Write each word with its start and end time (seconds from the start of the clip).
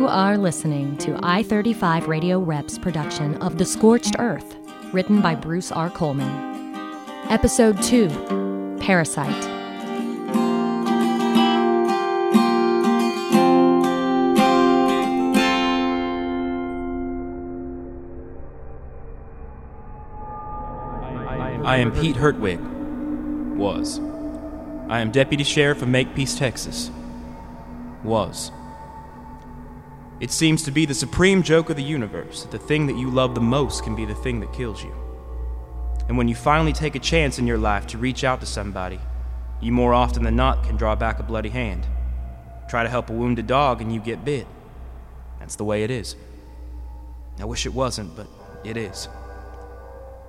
You 0.00 0.08
are 0.08 0.38
listening 0.38 0.96
to 0.96 1.20
I 1.22 1.42
35 1.42 2.08
Radio 2.08 2.38
Reps 2.38 2.78
production 2.78 3.36
of 3.42 3.58
The 3.58 3.66
Scorched 3.66 4.16
Earth, 4.18 4.56
written 4.94 5.20
by 5.20 5.34
Bruce 5.34 5.70
R. 5.70 5.90
Coleman. 5.90 6.74
Episode 7.28 7.82
2 7.82 8.78
Parasite. 8.80 9.28
I 21.62 21.76
am 21.76 21.92
Pete 21.92 22.16
Hertwig. 22.16 22.58
Was. 23.58 24.00
I 24.88 25.00
am 25.00 25.10
Deputy 25.10 25.44
Sheriff 25.44 25.82
of 25.82 25.88
Makepeace, 25.88 26.38
Texas. 26.38 26.90
Was. 28.02 28.50
It 30.20 30.30
seems 30.30 30.62
to 30.64 30.70
be 30.70 30.84
the 30.84 30.94
supreme 30.94 31.42
joke 31.42 31.70
of 31.70 31.76
the 31.76 31.82
universe 31.82 32.42
that 32.42 32.50
the 32.50 32.58
thing 32.58 32.86
that 32.86 32.98
you 32.98 33.10
love 33.10 33.34
the 33.34 33.40
most 33.40 33.82
can 33.82 33.96
be 33.96 34.04
the 34.04 34.14
thing 34.14 34.40
that 34.40 34.52
kills 34.52 34.82
you. 34.84 34.94
And 36.08 36.18
when 36.18 36.28
you 36.28 36.34
finally 36.34 36.74
take 36.74 36.94
a 36.94 36.98
chance 36.98 37.38
in 37.38 37.46
your 37.46 37.56
life 37.56 37.86
to 37.88 37.98
reach 37.98 38.22
out 38.22 38.40
to 38.40 38.46
somebody, 38.46 39.00
you 39.62 39.72
more 39.72 39.94
often 39.94 40.22
than 40.22 40.36
not 40.36 40.64
can 40.64 40.76
draw 40.76 40.94
back 40.94 41.20
a 41.20 41.22
bloody 41.22 41.48
hand. 41.48 41.86
Try 42.68 42.82
to 42.82 42.88
help 42.88 43.08
a 43.08 43.14
wounded 43.14 43.46
dog 43.46 43.80
and 43.80 43.92
you 43.92 44.00
get 44.00 44.24
bit. 44.24 44.46
That's 45.38 45.56
the 45.56 45.64
way 45.64 45.84
it 45.84 45.90
is. 45.90 46.16
I 47.38 47.46
wish 47.46 47.64
it 47.64 47.72
wasn't, 47.72 48.14
but 48.14 48.26
it 48.62 48.76
is. 48.76 49.08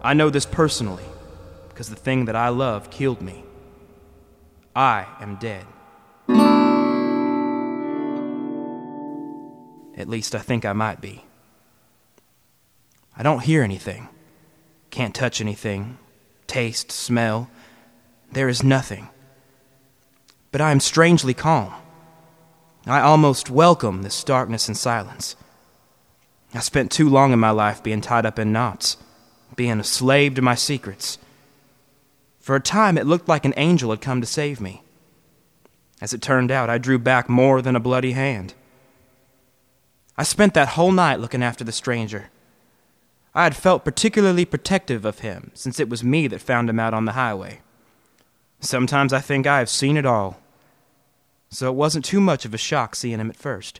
I 0.01 0.13
know 0.13 0.29
this 0.29 0.45
personally 0.45 1.03
because 1.67 1.89
the 1.89 1.95
thing 1.95 2.25
that 2.25 2.35
I 2.35 2.49
love 2.49 2.89
killed 2.89 3.21
me. 3.21 3.43
I 4.73 5.05
am 5.19 5.35
dead. 5.35 5.65
At 10.01 10.09
least 10.09 10.33
I 10.33 10.39
think 10.39 10.65
I 10.65 10.73
might 10.73 10.99
be. 10.99 11.23
I 13.15 13.21
don't 13.21 13.43
hear 13.43 13.61
anything, 13.61 14.09
can't 14.89 15.13
touch 15.13 15.39
anything, 15.39 15.99
taste, 16.47 16.91
smell. 16.91 17.51
There 18.31 18.49
is 18.49 18.63
nothing. 18.63 19.09
But 20.51 20.59
I 20.59 20.71
am 20.71 20.79
strangely 20.79 21.35
calm. 21.35 21.71
I 22.87 22.99
almost 22.99 23.51
welcome 23.51 24.01
this 24.01 24.23
darkness 24.23 24.67
and 24.67 24.75
silence. 24.75 25.35
I 26.51 26.61
spent 26.61 26.91
too 26.91 27.07
long 27.07 27.31
in 27.31 27.39
my 27.39 27.51
life 27.51 27.83
being 27.83 28.01
tied 28.01 28.25
up 28.25 28.39
in 28.39 28.51
knots, 28.51 28.97
being 29.55 29.79
a 29.79 29.83
slave 29.83 30.33
to 30.33 30.41
my 30.41 30.55
secrets. 30.55 31.19
For 32.39 32.55
a 32.55 32.59
time, 32.59 32.97
it 32.97 33.05
looked 33.05 33.29
like 33.29 33.45
an 33.45 33.53
angel 33.55 33.91
had 33.91 34.01
come 34.01 34.19
to 34.19 34.25
save 34.25 34.59
me. 34.59 34.81
As 36.01 36.11
it 36.11 36.23
turned 36.23 36.49
out, 36.49 36.71
I 36.71 36.79
drew 36.79 36.97
back 36.97 37.29
more 37.29 37.61
than 37.61 37.75
a 37.75 37.79
bloody 37.79 38.13
hand. 38.13 38.55
I 40.17 40.23
spent 40.23 40.53
that 40.53 40.69
whole 40.69 40.91
night 40.91 41.19
looking 41.19 41.41
after 41.41 41.63
the 41.63 41.71
stranger. 41.71 42.29
I 43.33 43.43
had 43.45 43.55
felt 43.55 43.85
particularly 43.85 44.43
protective 44.43 45.05
of 45.05 45.19
him, 45.19 45.51
since 45.53 45.79
it 45.79 45.89
was 45.89 46.03
me 46.03 46.27
that 46.27 46.41
found 46.41 46.69
him 46.69 46.79
out 46.79 46.93
on 46.93 47.05
the 47.05 47.13
highway. 47.13 47.61
Sometimes 48.59 49.13
I 49.13 49.21
think 49.21 49.47
I 49.47 49.59
have 49.59 49.69
seen 49.69 49.95
it 49.97 50.05
all. 50.05 50.39
So 51.49 51.69
it 51.69 51.75
wasn't 51.75 52.05
too 52.05 52.21
much 52.21 52.45
of 52.45 52.53
a 52.53 52.57
shock 52.57 52.95
seeing 52.95 53.19
him 53.19 53.29
at 53.29 53.35
first. 53.35 53.79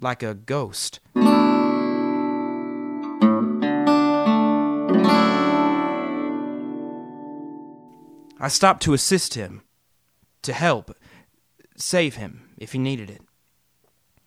Like 0.00 0.22
a 0.22 0.34
ghost. 0.34 1.00
I 8.40 8.46
stopped 8.48 8.82
to 8.84 8.94
assist 8.94 9.34
him, 9.34 9.62
to 10.42 10.52
help, 10.52 10.96
save 11.76 12.16
him 12.16 12.50
if 12.56 12.72
he 12.72 12.78
needed 12.78 13.10
it. 13.10 13.22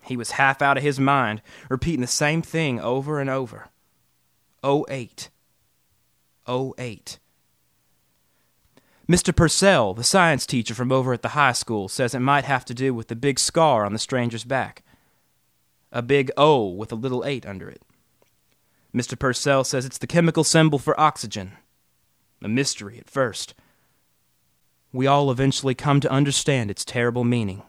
He 0.04 0.18
was 0.18 0.32
half 0.32 0.62
out 0.62 0.78
of 0.78 0.84
his 0.84 1.00
mind, 1.00 1.42
repeating 1.70 2.02
the 2.02 2.08
same 2.08 2.42
thing 2.42 2.80
over 2.80 3.20
and 3.20 3.30
over. 3.30 3.70
08. 4.64 5.30
08. 6.48 7.20
Mr. 9.10 9.36
Purcell, 9.36 9.94
the 9.94 10.04
science 10.04 10.46
teacher 10.46 10.74
from 10.74 10.92
over 10.92 11.14
at 11.14 11.22
the 11.22 11.30
high 11.30 11.52
school, 11.52 11.88
says 11.88 12.14
it 12.14 12.20
might 12.20 12.46
have 12.46 12.64
to 12.66 12.74
do 12.74 12.94
with 12.94 13.08
the 13.08 13.16
big 13.16 13.40
scar 13.40 13.86
on 13.86 13.94
the 13.94 14.00
stranger's 14.00 14.44
back. 14.44 14.84
A 15.92 16.02
big 16.02 16.32
O 16.38 16.68
with 16.68 16.92
a 16.92 16.96
little 16.96 17.26
8 17.26 17.46
under 17.46 17.70
it. 17.70 17.82
Mr. 18.96 19.18
Purcell 19.18 19.64
says 19.64 19.86
it's 19.86 19.98
the 19.98 20.08
chemical 20.08 20.44
symbol 20.44 20.80
for 20.80 21.00
oxygen. 21.00 21.54
A 22.42 22.48
mystery 22.48 22.98
at 22.98 23.10
first 23.10 23.54
we 24.94 25.08
all 25.08 25.32
eventually 25.32 25.76
come 25.76 26.00
to 26.02 26.12
understand 26.12 26.70
its 26.70 26.84
terrible 26.84 27.24
meaning. 27.24 27.64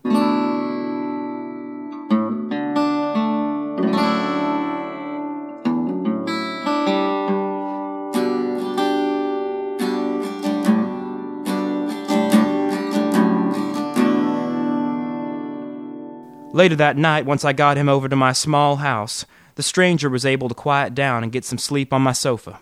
Later 16.62 16.76
that 16.76 16.96
night, 16.96 17.26
once 17.26 17.44
I 17.44 17.52
got 17.52 17.76
him 17.76 17.88
over 17.88 18.08
to 18.08 18.14
my 18.14 18.32
small 18.32 18.76
house, 18.76 19.26
the 19.56 19.64
stranger 19.64 20.08
was 20.08 20.24
able 20.24 20.48
to 20.48 20.54
quiet 20.54 20.94
down 20.94 21.24
and 21.24 21.32
get 21.32 21.44
some 21.44 21.58
sleep 21.58 21.92
on 21.92 22.02
my 22.02 22.12
sofa. 22.12 22.60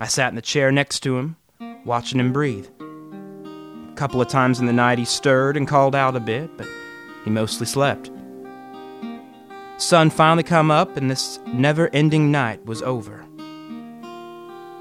I 0.00 0.06
sat 0.06 0.30
in 0.30 0.34
the 0.34 0.40
chair 0.40 0.72
next 0.72 1.00
to 1.00 1.18
him, 1.18 1.36
watching 1.84 2.18
him 2.18 2.32
breathe. 2.32 2.68
A 2.80 3.94
couple 3.96 4.22
of 4.22 4.28
times 4.28 4.60
in 4.60 4.64
the 4.64 4.72
night 4.72 4.98
he 4.98 5.04
stirred 5.04 5.58
and 5.58 5.68
called 5.68 5.94
out 5.94 6.16
a 6.16 6.20
bit, 6.20 6.56
but 6.56 6.66
he 7.22 7.28
mostly 7.28 7.66
slept. 7.66 8.10
Sun 9.76 10.08
finally 10.08 10.42
come 10.42 10.70
up 10.70 10.96
and 10.96 11.10
this 11.10 11.38
never-ending 11.48 12.30
night 12.30 12.64
was 12.64 12.80
over. 12.80 13.22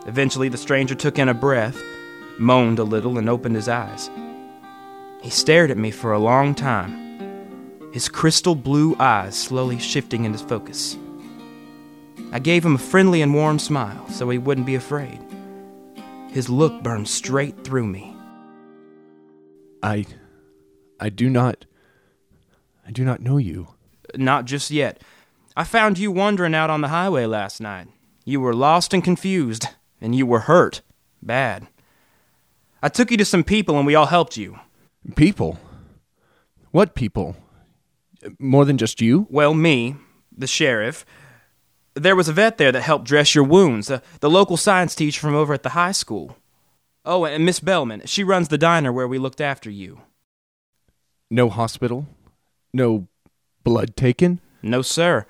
Eventually 0.08 0.48
the 0.48 0.58
stranger 0.58 0.96
took 0.96 1.20
in 1.20 1.28
a 1.28 1.34
breath, 1.34 1.84
moaned 2.40 2.80
a 2.80 2.86
little 2.86 3.18
and 3.18 3.28
opened 3.28 3.58
his 3.58 3.68
eyes. 3.68 4.10
He 5.22 5.30
stared 5.30 5.70
at 5.70 5.78
me 5.78 5.92
for 5.92 6.14
a 6.14 6.18
long 6.18 6.56
time, 6.56 7.01
his 7.92 8.08
crystal 8.08 8.56
blue 8.56 8.96
eyes 9.00 9.38
slowly 9.38 9.80
shifting 9.80 10.26
into 10.26 10.40
focus. 10.40 10.98
I 12.32 12.40
gave 12.40 12.66
him 12.66 12.76
a 12.76 12.80
friendly 12.80 13.22
and 13.22 13.34
warm 13.34 13.60
smile 13.60 14.08
so 14.10 14.30
he 14.30 14.38
wouldn't 14.38 14.66
be 14.66 14.76
afraid. 14.76 15.20
His 16.30 16.50
look 16.50 16.82
burned 16.82 17.10
straight 17.10 17.64
through 17.64 17.88
me. 17.88 18.16
I 19.84 20.06
I 21.00 21.10
do 21.10 21.30
not 21.30 21.66
I 22.88 22.92
do 22.92 23.04
not 23.04 23.22
know 23.22 23.38
you. 23.38 23.68
Not 24.16 24.46
just 24.46 24.72
yet. 24.72 25.02
I 25.58 25.66
found 25.66 26.00
you 26.00 26.12
wandering 26.12 26.56
out 26.56 26.70
on 26.70 26.82
the 26.82 26.88
highway 26.88 27.26
last 27.26 27.60
night. 27.60 27.88
You 28.24 28.40
were 28.40 28.54
lost 28.54 28.94
and 28.94 29.04
confused, 29.04 29.68
and 30.00 30.16
you 30.16 30.26
were 30.26 30.42
hurt. 30.42 30.82
Bad. 31.22 31.68
I 32.82 32.90
took 32.90 33.12
you 33.12 33.18
to 33.18 33.26
some 33.26 33.44
people 33.44 33.78
and 33.78 33.86
we 33.86 33.96
all 33.96 34.06
helped 34.06 34.38
you. 34.38 34.58
People? 35.16 35.60
What 36.72 36.96
people? 36.96 37.36
More 38.40 38.66
than 38.66 38.78
just 38.78 39.02
you? 39.02 39.28
Well, 39.30 39.54
me, 39.54 39.96
the 40.36 40.48
sheriff. 40.48 41.06
There 41.94 42.16
was 42.16 42.30
a 42.30 42.34
vet 42.34 42.58
there 42.58 42.72
that 42.72 42.82
helped 42.82 43.06
dress 43.06 43.36
your 43.36 43.44
wounds, 43.44 43.90
uh, 43.90 44.00
the 44.20 44.30
local 44.30 44.58
science 44.58 44.96
teacher 44.96 45.20
from 45.20 45.36
over 45.36 45.54
at 45.54 45.64
the 45.64 45.70
high 45.70 45.92
school. 45.92 46.38
Oh, 47.04 47.26
and 47.26 47.46
Miss 47.46 47.60
Bellman. 47.60 48.04
She 48.06 48.24
runs 48.24 48.48
the 48.48 48.58
diner 48.58 48.92
where 48.92 49.08
we 49.08 49.18
looked 49.18 49.42
after 49.42 49.70
you. 49.70 50.02
No 51.30 51.50
hospital? 51.50 52.08
No 52.74 53.08
blood 53.64 53.96
taken? 53.96 54.40
No, 54.62 54.82
sir. 54.82 55.26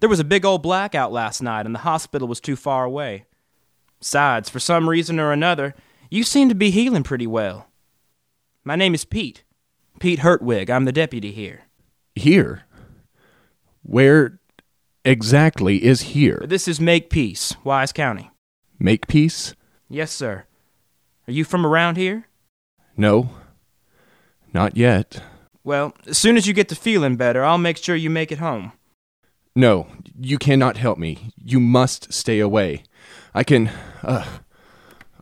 There 0.00 0.08
was 0.08 0.20
a 0.20 0.24
big 0.24 0.44
old 0.44 0.62
blackout 0.62 1.12
last 1.12 1.42
night, 1.42 1.66
and 1.66 1.74
the 1.74 1.80
hospital 1.80 2.28
was 2.28 2.40
too 2.40 2.54
far 2.54 2.84
away. 2.84 3.24
Besides, 3.98 4.48
for 4.48 4.60
some 4.60 4.88
reason 4.88 5.18
or 5.18 5.32
another, 5.32 5.74
you 6.08 6.22
seem 6.22 6.48
to 6.48 6.54
be 6.54 6.70
healing 6.70 7.02
pretty 7.02 7.26
well. 7.26 7.66
My 8.62 8.76
name 8.76 8.94
is 8.94 9.04
Pete. 9.04 9.42
Pete 9.98 10.20
Hertwig. 10.20 10.70
I'm 10.70 10.84
the 10.84 10.92
deputy 10.92 11.32
here. 11.32 11.62
Here? 12.18 12.64
Where 13.82 14.40
exactly 15.04 15.84
is 15.84 16.00
here? 16.00 16.44
This 16.46 16.66
is 16.66 16.80
Makepeace, 16.80 17.54
Wise 17.62 17.92
County. 17.92 18.30
Makepeace? 18.78 19.54
Yes, 19.88 20.10
sir. 20.10 20.44
Are 21.28 21.32
you 21.32 21.44
from 21.44 21.64
around 21.64 21.96
here? 21.96 22.26
No, 22.96 23.30
not 24.52 24.76
yet. 24.76 25.22
Well, 25.62 25.94
as 26.06 26.18
soon 26.18 26.36
as 26.36 26.46
you 26.46 26.54
get 26.54 26.68
to 26.70 26.74
feeling 26.74 27.16
better, 27.16 27.44
I'll 27.44 27.58
make 27.58 27.76
sure 27.76 27.94
you 27.94 28.10
make 28.10 28.32
it 28.32 28.38
home. 28.38 28.72
No, 29.54 29.86
you 30.18 30.38
cannot 30.38 30.76
help 30.76 30.98
me. 30.98 31.30
You 31.44 31.60
must 31.60 32.12
stay 32.12 32.40
away. 32.40 32.82
I 33.32 33.44
can. 33.44 33.70
Uh, 34.02 34.26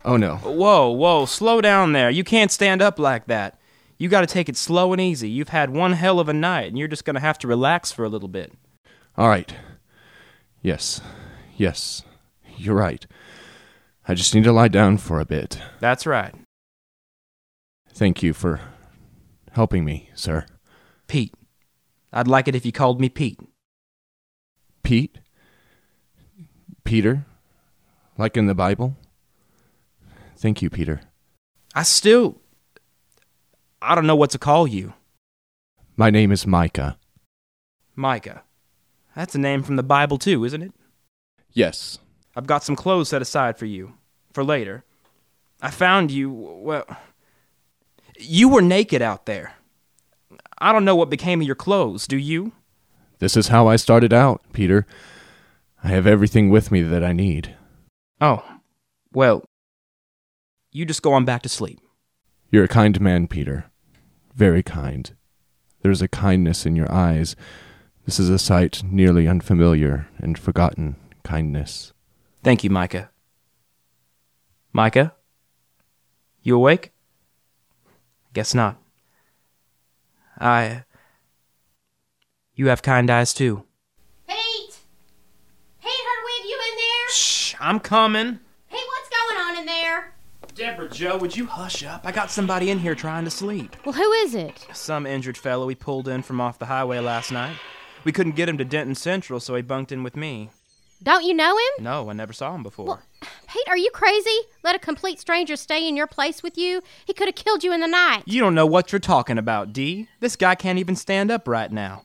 oh 0.05 0.17
no. 0.17 0.37
Whoa, 0.37 0.91
whoa, 0.91 1.27
slow 1.27 1.61
down 1.61 1.93
there. 1.93 2.09
You 2.09 2.25
can't 2.25 2.51
stand 2.51 2.81
up 2.81 2.99
like 2.99 3.27
that. 3.27 3.61
You 3.99 4.09
gotta 4.09 4.27
take 4.27 4.49
it 4.49 4.57
slow 4.57 4.93
and 4.93 5.01
easy. 5.01 5.29
You've 5.29 5.49
had 5.49 5.71
one 5.71 5.95
hell 5.95 6.21
of 6.21 6.29
a 6.29 6.33
night, 6.33 6.69
and 6.69 6.79
you're 6.79 6.89
just 6.89 7.05
gonna 7.05 7.21
have 7.21 7.39
to 7.39 7.49
relax 7.49 7.93
for 7.93 8.05
a 8.05 8.09
little 8.09 8.29
bit. 8.29 8.53
All 9.17 9.29
right. 9.29 9.55
Yes. 10.63 11.01
Yes. 11.57 12.03
You're 12.57 12.75
right. 12.75 13.07
I 14.09 14.15
just 14.15 14.35
need 14.35 14.45
to 14.45 14.53
lie 14.53 14.69
down 14.69 14.99
for 14.99 15.19
a 15.19 15.25
bit. 15.25 15.61
That's 15.81 16.07
right. 16.07 16.35
Thank 17.89 18.23
you 18.23 18.35
for 18.35 18.61
helping 19.53 19.85
me, 19.85 20.11
sir. 20.15 20.47
Pete, 21.07 21.35
I'd 22.13 22.29
like 22.29 22.47
it 22.47 22.55
if 22.55 22.67
you 22.67 22.73
called 22.73 23.01
me 23.01 23.09
Pete. 23.09 23.41
Pete? 24.83 25.19
Peter? 26.85 27.25
Like 28.19 28.37
in 28.37 28.47
the 28.47 28.55
Bible? 28.55 28.97
Thank 30.37 30.63
you, 30.63 30.71
Peter. 30.71 31.01
I 31.75 31.83
still. 31.83 32.41
I 33.81 33.95
don't 33.95 34.07
know 34.07 34.17
what 34.17 34.31
to 34.31 34.39
call 34.39 34.67
you. 34.67 34.95
My 35.97 36.11
name 36.11 36.33
is 36.33 36.47
Micah. 36.47 36.99
Micah. 37.95 38.43
That's 39.15 39.35
a 39.35 39.39
name 39.39 39.63
from 39.63 39.77
the 39.77 39.83
Bible, 39.83 40.19
too, 40.19 40.45
isn't 40.45 40.63
it? 40.63 40.73
Yes. 41.53 41.99
I've 42.35 42.47
got 42.47 42.65
some 42.65 42.77
clothes 42.77 43.09
set 43.09 43.23
aside 43.23 43.59
for 43.59 43.67
you. 43.67 43.95
For 44.33 44.45
later. 44.45 44.85
I 45.63 45.71
found 45.71 46.11
you. 46.11 46.31
Well. 46.31 46.85
You 48.19 48.49
were 48.49 48.63
naked 48.63 49.01
out 49.03 49.27
there. 49.27 49.55
I 50.59 50.73
don't 50.73 50.85
know 50.85 50.97
what 50.97 51.11
became 51.11 51.41
of 51.41 51.47
your 51.47 51.57
clothes, 51.57 52.07
do 52.07 52.17
you? 52.17 52.53
This 53.19 53.37
is 53.37 53.49
how 53.49 53.67
I 53.67 53.77
started 53.77 54.13
out, 54.13 54.43
Peter. 54.53 54.87
I 55.83 55.89
have 55.89 56.07
everything 56.07 56.51
with 56.51 56.71
me 56.71 56.83
that 56.83 57.05
I 57.05 57.13
need. 57.13 57.55
Oh. 58.21 58.45
Well. 59.13 59.45
You 60.73 60.85
just 60.85 61.03
go 61.03 61.15
on 61.15 61.25
back 61.25 61.43
to 61.43 61.49
sleep. 61.49 61.81
You're 62.51 62.65
a 62.65 62.69
kind 62.69 63.01
man, 63.01 63.27
Peter. 63.27 63.71
Very 64.35 64.63
kind. 64.63 65.13
There's 65.83 66.03
a 66.03 66.09
kindness 66.09 66.65
in 66.65 66.77
your 66.77 66.91
eyes. 66.93 67.35
This 68.05 68.21
is 68.21 68.31
a 68.31 68.39
sight 68.39 68.83
nearly 68.85 69.27
unfamiliar 69.27 70.07
and 70.19 70.39
forgotten 70.39 70.97
kindness. 71.25 71.93
Thank 72.45 72.63
you, 72.63 72.71
Micah. 72.71 73.11
Micah? 74.73 75.15
You 76.43 76.55
awake? 76.57 76.93
Guess 78.33 78.55
not. 78.55 78.79
I. 80.39 80.85
You 82.55 82.69
have 82.69 82.83
kind 82.83 83.11
eyes, 83.11 83.35
too. 83.35 83.65
Pete! 84.29 84.79
Pete 85.83 85.91
Hertwig, 85.91 86.49
you 86.49 86.61
in 86.71 86.77
there? 86.77 87.11
Shh, 87.11 87.55
I'm 87.59 87.81
coming. 87.81 88.39
Pete, 88.71 88.81
what's 88.87 89.09
going 89.09 89.41
on 89.41 89.59
in 89.59 89.67
there? 89.67 90.15
Deborah 90.57 90.89
Joe, 90.89 91.19
would 91.19 91.37
you 91.37 91.45
hush 91.45 91.85
up? 91.85 92.01
I 92.07 92.13
got 92.13 92.31
somebody 92.31 92.71
in 92.71 92.79
here 92.79 92.95
trying 92.95 93.27
to 93.27 93.31
sleep. 93.31 93.77
Well, 93.85 93.93
who 93.93 94.11
is 94.13 94.35
it? 94.35 94.67
Some 94.73 95.07
injured 95.07 95.37
fellow 95.37 95.67
we 95.67 95.75
pulled 95.75 96.09
in 96.09 96.23
from 96.23 96.41
off 96.41 96.59
the 96.59 96.65
highway 96.65 96.99
last 96.99 97.31
night. 97.31 97.57
We 98.05 98.13
couldn't 98.13 98.37
get 98.37 98.49
him 98.49 98.57
to 98.57 98.65
Denton 98.65 98.95
Central, 98.95 99.39
so 99.39 99.55
he 99.55 99.61
bunked 99.61 99.93
in 99.93 100.03
with 100.03 100.17
me. 100.17 100.49
Don't 101.03 101.27
you 101.27 101.35
know 101.35 101.59
him? 101.59 101.85
No, 101.85 102.09
I 102.09 102.15
never 102.15 102.33
saw 102.33 102.55
him 102.55 102.63
before. 102.63 102.87
Well, 102.87 103.03
Pete, 103.21 103.69
are 103.69 103.77
you 103.77 103.91
crazy? 103.91 104.39
Let 104.65 104.75
a 104.75 104.79
complete 104.79 105.21
stranger 105.21 105.57
stay 105.57 105.87
in 105.87 105.95
your 105.95 106.07
place 106.07 106.43
with 106.43 106.57
you? 106.57 106.81
He 107.05 107.13
could 107.13 107.29
have 107.29 107.35
killed 107.35 107.63
you 107.63 107.75
in 107.75 107.81
the 107.81 107.87
night. 107.87 108.23
You 108.25 108.41
don't 108.41 108.55
know 108.55 108.65
what 108.65 108.93
you're 108.93 108.99
talking 108.99 109.37
about, 109.37 109.75
Dee. 109.75 110.09
This 110.21 110.37
guy 110.37 110.55
can't 110.55 110.79
even 110.79 110.97
stand 110.97 111.31
up 111.31 111.47
right 111.47 111.71
now. 111.71 112.05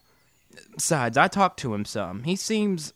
Besides, 0.73 1.17
I 1.17 1.29
talked 1.29 1.57
to 1.59 1.73
him 1.73 1.85
some. 1.85 2.23
He 2.23 2.35
seems, 2.35 2.91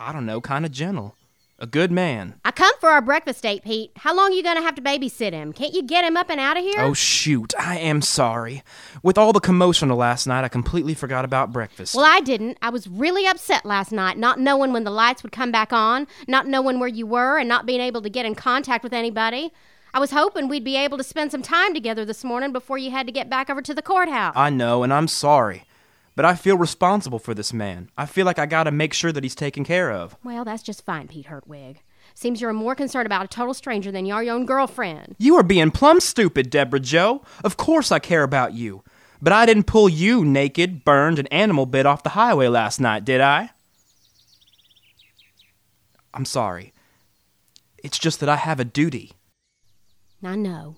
I 0.00 0.12
don't 0.12 0.26
know, 0.26 0.40
kind 0.40 0.66
of 0.66 0.72
gentle. 0.72 1.14
A 1.62 1.66
good 1.68 1.92
man. 1.92 2.34
I 2.44 2.50
come 2.50 2.74
for 2.80 2.88
our 2.88 3.00
breakfast 3.00 3.44
date, 3.44 3.62
Pete. 3.62 3.92
How 3.98 4.12
long 4.16 4.32
you 4.32 4.42
gonna 4.42 4.62
have 4.62 4.74
to 4.74 4.82
babysit 4.82 5.30
him? 5.30 5.52
Can't 5.52 5.72
you 5.72 5.84
get 5.84 6.04
him 6.04 6.16
up 6.16 6.28
and 6.28 6.40
out 6.40 6.56
of 6.56 6.64
here? 6.64 6.80
Oh, 6.80 6.92
shoot. 6.92 7.54
I 7.56 7.78
am 7.78 8.02
sorry. 8.02 8.64
With 9.04 9.16
all 9.16 9.32
the 9.32 9.38
commotion 9.38 9.88
of 9.88 9.96
last 9.96 10.26
night, 10.26 10.42
I 10.42 10.48
completely 10.48 10.92
forgot 10.92 11.24
about 11.24 11.52
breakfast. 11.52 11.94
Well, 11.94 12.04
I 12.04 12.18
didn't. 12.18 12.58
I 12.62 12.70
was 12.70 12.88
really 12.88 13.28
upset 13.28 13.64
last 13.64 13.92
night, 13.92 14.18
not 14.18 14.40
knowing 14.40 14.72
when 14.72 14.82
the 14.82 14.90
lights 14.90 15.22
would 15.22 15.30
come 15.30 15.52
back 15.52 15.72
on, 15.72 16.08
not 16.26 16.48
knowing 16.48 16.80
where 16.80 16.88
you 16.88 17.06
were, 17.06 17.38
and 17.38 17.48
not 17.48 17.64
being 17.64 17.80
able 17.80 18.02
to 18.02 18.10
get 18.10 18.26
in 18.26 18.34
contact 18.34 18.82
with 18.82 18.92
anybody. 18.92 19.52
I 19.94 20.00
was 20.00 20.10
hoping 20.10 20.48
we'd 20.48 20.64
be 20.64 20.76
able 20.76 20.98
to 20.98 21.04
spend 21.04 21.30
some 21.30 21.42
time 21.42 21.74
together 21.74 22.04
this 22.04 22.24
morning 22.24 22.50
before 22.50 22.78
you 22.78 22.90
had 22.90 23.06
to 23.06 23.12
get 23.12 23.30
back 23.30 23.48
over 23.48 23.62
to 23.62 23.72
the 23.72 23.82
courthouse. 23.82 24.32
I 24.34 24.50
know, 24.50 24.82
and 24.82 24.92
I'm 24.92 25.06
sorry. 25.06 25.62
But 26.14 26.24
I 26.24 26.34
feel 26.34 26.58
responsible 26.58 27.18
for 27.18 27.32
this 27.34 27.52
man. 27.52 27.90
I 27.96 28.06
feel 28.06 28.26
like 28.26 28.38
I 28.38 28.46
gotta 28.46 28.70
make 28.70 28.92
sure 28.92 29.12
that 29.12 29.24
he's 29.24 29.34
taken 29.34 29.64
care 29.64 29.90
of. 29.90 30.16
well, 30.22 30.44
that's 30.44 30.62
just 30.62 30.84
fine, 30.84 31.08
Pete 31.08 31.26
Hertwig. 31.26 31.78
Seems 32.14 32.40
you're 32.40 32.52
more 32.52 32.74
concerned 32.74 33.06
about 33.06 33.24
a 33.24 33.28
total 33.28 33.54
stranger 33.54 33.90
than 33.90 34.04
you 34.04 34.12
are 34.14 34.22
your 34.22 34.34
own 34.34 34.44
girlfriend. 34.44 35.16
You 35.18 35.36
are 35.36 35.42
being 35.42 35.70
plumb 35.70 36.00
stupid, 36.00 36.50
Deborah 36.50 36.80
Joe. 36.80 37.22
Of 37.42 37.56
course 37.56 37.90
I 37.90 37.98
care 37.98 38.22
about 38.22 38.52
you. 38.52 38.82
But 39.22 39.32
I 39.32 39.46
didn't 39.46 39.64
pull 39.64 39.88
you 39.88 40.24
naked, 40.24 40.84
burned, 40.84 41.18
and 41.18 41.32
animal 41.32 41.64
bit 41.64 41.86
off 41.86 42.02
the 42.02 42.10
highway 42.10 42.48
last 42.48 42.80
night, 42.80 43.04
did 43.04 43.20
I? 43.20 43.50
I'm 46.12 46.24
sorry. 46.24 46.72
It's 47.78 47.98
just 47.98 48.20
that 48.20 48.28
I 48.28 48.36
have 48.36 48.60
a 48.60 48.64
duty. 48.64 49.12
I 50.22 50.36
know. 50.36 50.76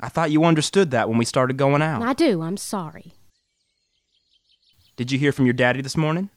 I 0.00 0.08
thought 0.08 0.30
you 0.30 0.44
understood 0.44 0.90
that 0.90 1.08
when 1.08 1.16
we 1.18 1.24
started 1.24 1.56
going 1.56 1.80
out. 1.82 2.02
I 2.02 2.12
do. 2.12 2.42
I'm 2.42 2.56
sorry. 2.56 3.14
Did 5.00 5.10
you 5.10 5.18
hear 5.18 5.32
from 5.32 5.46
your 5.46 5.54
daddy 5.54 5.80
this 5.80 5.96
morning? 5.96 6.28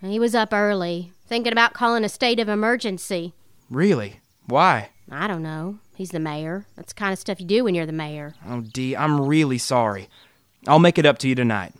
He 0.00 0.20
was 0.20 0.36
up 0.36 0.52
early, 0.52 1.10
thinking 1.26 1.50
about 1.50 1.72
calling 1.72 2.04
a 2.04 2.08
state 2.08 2.38
of 2.38 2.48
emergency. 2.48 3.34
Really? 3.68 4.20
Why? 4.46 4.90
I 5.10 5.26
don't 5.26 5.42
know. 5.42 5.80
He's 5.96 6.10
the 6.10 6.20
mayor. 6.20 6.64
That's 6.76 6.92
the 6.92 6.96
kind 7.00 7.12
of 7.12 7.18
stuff 7.18 7.40
you 7.40 7.46
do 7.48 7.64
when 7.64 7.74
you're 7.74 7.86
the 7.86 7.92
mayor. 7.92 8.36
Oh, 8.46 8.60
Dee, 8.60 8.96
I'm 8.96 9.20
really 9.22 9.58
sorry. 9.58 10.08
I'll 10.68 10.78
make 10.78 10.96
it 10.96 11.06
up 11.06 11.18
to 11.18 11.28
you 11.28 11.34
tonight. 11.34 11.74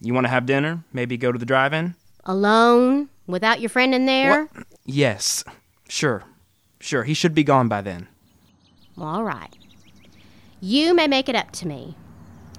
You 0.00 0.14
want 0.14 0.26
to 0.26 0.30
have 0.30 0.46
dinner? 0.46 0.84
Maybe 0.92 1.16
go 1.16 1.32
to 1.32 1.38
the 1.40 1.44
drive 1.44 1.72
in? 1.72 1.96
Alone? 2.24 3.08
Without 3.26 3.58
your 3.60 3.68
friend 3.68 3.92
in 3.92 4.06
there? 4.06 4.44
What? 4.44 4.66
Yes. 4.84 5.42
Sure. 5.88 6.22
Sure, 6.78 7.02
he 7.02 7.14
should 7.14 7.34
be 7.34 7.42
gone 7.42 7.66
by 7.66 7.80
then. 7.80 8.06
Well, 8.94 9.08
all 9.08 9.24
right. 9.24 9.56
You 10.60 10.94
may 10.94 11.08
make 11.08 11.28
it 11.28 11.34
up 11.34 11.50
to 11.50 11.66
me, 11.66 11.96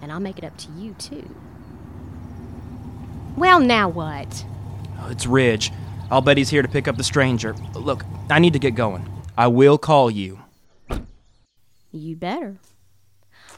and 0.02 0.12
I'll 0.12 0.20
make 0.20 0.38
it 0.38 0.44
up 0.44 0.58
to 0.58 0.72
you, 0.74 0.96
too. 0.96 1.34
Well, 3.38 3.60
now 3.60 3.90
what? 3.90 4.46
Oh, 5.00 5.10
it's 5.10 5.26
Ridge. 5.26 5.72
I'll 6.10 6.22
bet 6.22 6.38
he's 6.38 6.50
here 6.50 6.62
to 6.62 6.68
pick 6.68 6.88
up 6.88 6.98
the 6.98 7.04
stranger. 7.04 7.54
Look, 7.74 8.04
I 8.30 8.40
need 8.40 8.54
to 8.54 8.60
get 8.60 8.76
going. 8.76 9.08
I 9.38 9.48
will 9.48 9.78
call 9.78 10.12
you. 10.12 10.40
You 11.92 12.16
better. 12.16 12.58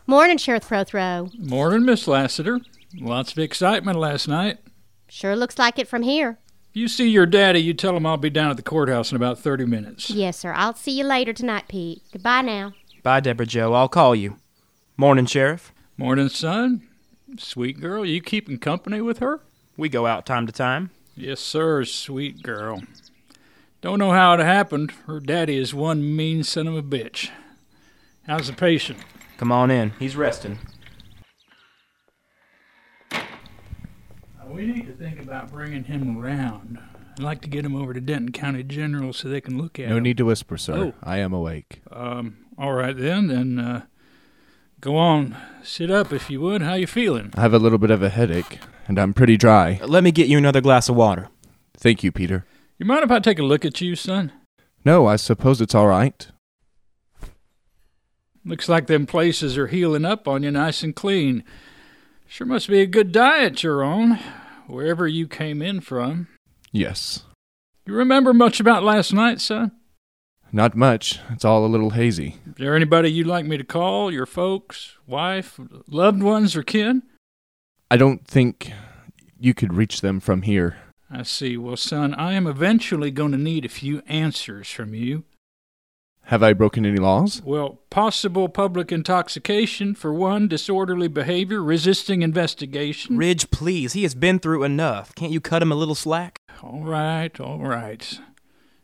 Morning, 0.05 0.37
Sheriff 0.37 0.67
Prothro. 0.67 1.31
Morning, 1.39 1.85
Miss 1.85 2.07
Lassiter. 2.07 2.59
Lots 2.99 3.31
of 3.31 3.39
excitement 3.39 3.97
last 3.97 4.27
night. 4.27 4.59
Sure 5.09 5.35
looks 5.35 5.57
like 5.57 5.79
it 5.79 5.87
from 5.87 6.03
here. 6.03 6.37
If 6.69 6.77
you 6.77 6.87
see 6.87 7.09
your 7.09 7.25
daddy, 7.25 7.59
you 7.59 7.73
tell 7.73 7.95
him 7.95 8.05
I'll 8.05 8.17
be 8.17 8.29
down 8.29 8.49
at 8.51 8.57
the 8.57 8.63
courthouse 8.63 9.11
in 9.11 9.15
about 9.15 9.39
30 9.39 9.65
minutes. 9.65 10.09
Yes, 10.09 10.39
sir. 10.39 10.53
I'll 10.53 10.73
see 10.73 10.91
you 10.97 11.03
later 11.03 11.33
tonight, 11.33 11.65
Pete. 11.67 12.01
Goodbye 12.11 12.41
now. 12.41 12.73
Bye, 13.03 13.19
Deborah 13.19 13.45
Joe. 13.45 13.73
I'll 13.73 13.89
call 13.89 14.15
you. 14.15 14.37
Morning, 14.97 15.25
Sheriff. 15.25 15.71
Morning, 15.97 16.29
son. 16.29 16.87
Sweet 17.37 17.79
girl, 17.79 18.05
you 18.05 18.21
keeping 18.21 18.57
company 18.57 19.01
with 19.01 19.19
her? 19.19 19.41
We 19.77 19.89
go 19.89 20.05
out 20.05 20.25
time 20.25 20.45
to 20.47 20.53
time. 20.53 20.91
Yes, 21.15 21.39
sir, 21.39 21.83
sweet 21.85 22.41
girl. 22.43 22.81
Don't 23.81 23.99
know 23.99 24.11
how 24.11 24.33
it 24.33 24.39
happened. 24.39 24.91
Her 25.07 25.19
daddy 25.19 25.57
is 25.57 25.73
one 25.73 26.15
mean 26.15 26.43
son 26.43 26.67
of 26.67 26.75
a 26.75 26.83
bitch. 26.83 27.29
How's 28.27 28.47
the 28.47 28.53
patient? 28.53 28.99
Come 29.37 29.51
on 29.51 29.69
in. 29.71 29.91
He's 29.99 30.15
resting. 30.15 30.59
We 34.47 34.67
need 34.67 34.85
to 34.85 34.93
think 34.93 35.19
about 35.21 35.51
bringing 35.51 35.85
him 35.85 36.17
around. 36.17 36.77
I'd 37.17 37.23
like 37.23 37.41
to 37.41 37.49
get 37.49 37.65
him 37.65 37.75
over 37.75 37.93
to 37.93 37.99
Denton 38.01 38.31
County 38.31 38.63
General 38.63 39.11
so 39.11 39.27
they 39.27 39.41
can 39.41 39.57
look 39.57 39.79
at 39.79 39.89
No 39.89 39.97
him. 39.97 40.03
need 40.03 40.17
to 40.17 40.25
whisper, 40.25 40.57
sir. 40.57 40.75
Oh. 40.75 40.93
I 41.01 41.17
am 41.17 41.33
awake. 41.33 41.81
Um, 41.91 42.37
all 42.57 42.73
right 42.73 42.95
then, 42.95 43.27
then 43.27 43.57
uh, 43.59 43.81
go 44.79 44.95
on. 44.95 45.35
Sit 45.63 45.89
up 45.89 46.13
if 46.13 46.29
you 46.29 46.39
would. 46.41 46.61
How 46.61 46.75
you 46.75 46.85
feeling? 46.87 47.31
I 47.35 47.41
have 47.41 47.53
a 47.53 47.59
little 47.59 47.79
bit 47.79 47.89
of 47.91 48.03
a 48.03 48.09
headache, 48.09 48.59
and 48.87 48.99
I'm 48.99 49.13
pretty 49.13 49.37
dry. 49.37 49.79
Let 49.85 50.03
me 50.03 50.11
get 50.11 50.27
you 50.27 50.37
another 50.37 50.61
glass 50.61 50.89
of 50.89 50.95
water. 50.95 51.29
Thank 51.75 52.03
you, 52.03 52.11
Peter. 52.11 52.45
You 52.77 52.85
mind 52.85 53.03
if 53.03 53.11
I 53.11 53.19
take 53.19 53.39
a 53.39 53.43
look 53.43 53.65
at 53.65 53.81
you, 53.81 53.95
son? 53.95 54.31
No, 54.85 55.05
I 55.05 55.15
suppose 55.15 55.61
it's 55.61 55.75
all 55.75 55.87
right. 55.87 56.27
Looks 58.45 58.67
like 58.67 58.87
them 58.87 59.05
places 59.05 59.57
are 59.57 59.67
healing 59.67 60.03
up 60.03 60.27
on 60.27 60.43
you 60.43 60.51
nice 60.51 60.83
and 60.83 60.95
clean. 60.95 61.43
Sure 62.27 62.47
must 62.47 62.67
be 62.67 62.81
a 62.81 62.85
good 62.85 63.11
diet 63.11 63.63
you're 63.63 63.83
on, 63.83 64.19
wherever 64.67 65.07
you 65.07 65.27
came 65.27 65.61
in 65.61 65.79
from. 65.79 66.27
Yes. 66.71 67.23
You 67.85 67.93
remember 67.93 68.33
much 68.33 68.59
about 68.59 68.83
last 68.83 69.13
night, 69.13 69.39
son? 69.39 69.71
Not 70.51 70.75
much. 70.75 71.19
It's 71.29 71.45
all 71.45 71.65
a 71.65 71.67
little 71.67 71.91
hazy. 71.91 72.37
Is 72.45 72.53
there 72.57 72.75
anybody 72.75 73.11
you'd 73.11 73.27
like 73.27 73.45
me 73.45 73.57
to 73.57 73.63
call? 73.63 74.11
Your 74.11 74.25
folks, 74.25 74.97
wife, 75.07 75.59
loved 75.87 76.21
ones, 76.21 76.55
or 76.55 76.63
kin? 76.63 77.03
I 77.93 77.95
don't 77.95 78.25
think 78.25 78.71
you 79.39 79.53
could 79.53 79.71
reach 79.71 80.01
them 80.01 80.19
from 80.19 80.41
here. 80.41 80.77
I 81.11 81.21
see. 81.21 81.57
Well, 81.57 81.77
son, 81.77 82.15
I 82.15 82.33
am 82.33 82.47
eventually 82.47 83.11
going 83.11 83.33
to 83.33 83.37
need 83.37 83.65
a 83.65 83.69
few 83.69 84.01
answers 84.07 84.67
from 84.71 84.95
you. 84.95 85.25
Have 86.23 86.41
I 86.41 86.53
broken 86.53 86.87
any 86.87 86.97
laws? 86.97 87.43
Well, 87.45 87.81
possible 87.91 88.49
public 88.49 88.91
intoxication 88.91 89.93
for 89.93 90.11
one, 90.11 90.47
disorderly 90.47 91.07
behavior, 91.07 91.61
resisting 91.61 92.23
investigation. 92.23 93.15
Ridge, 93.15 93.51
please. 93.51 93.93
He 93.93 94.01
has 94.01 94.15
been 94.15 94.39
through 94.39 94.63
enough. 94.63 95.13
Can't 95.13 95.31
you 95.31 95.39
cut 95.39 95.61
him 95.61 95.71
a 95.71 95.75
little 95.75 95.93
slack? 95.93 96.39
all 96.63 96.81
right, 96.81 97.39
all 97.39 97.59
right. 97.59 98.19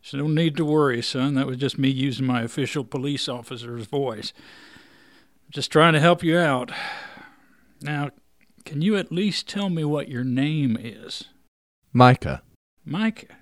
So 0.04 0.20
no 0.20 0.28
need 0.28 0.56
to 0.58 0.66
worry, 0.66 1.01
son. 1.01 1.34
That 1.34 1.48
was 1.48 1.58
just 1.58 1.80
me 1.80 1.89
using 1.89 2.28
my 2.28 2.44
official 2.44 2.84
police 2.84 3.28
officer's 3.28 3.88
voice. 3.88 4.34
Just 5.50 5.72
trying 5.72 5.94
to 5.94 6.00
help 6.00 6.24
you 6.24 6.38
out. 6.38 6.72
Now, 7.82 8.12
can 8.69 8.83
you 8.83 8.95
at 8.97 9.11
least 9.11 9.49
tell 9.49 9.67
me 9.67 9.83
what 9.83 10.09
your 10.09 10.23
name 10.23 10.77
is? 10.79 11.23
Micah. 11.91 12.43
Micah. 12.85 13.38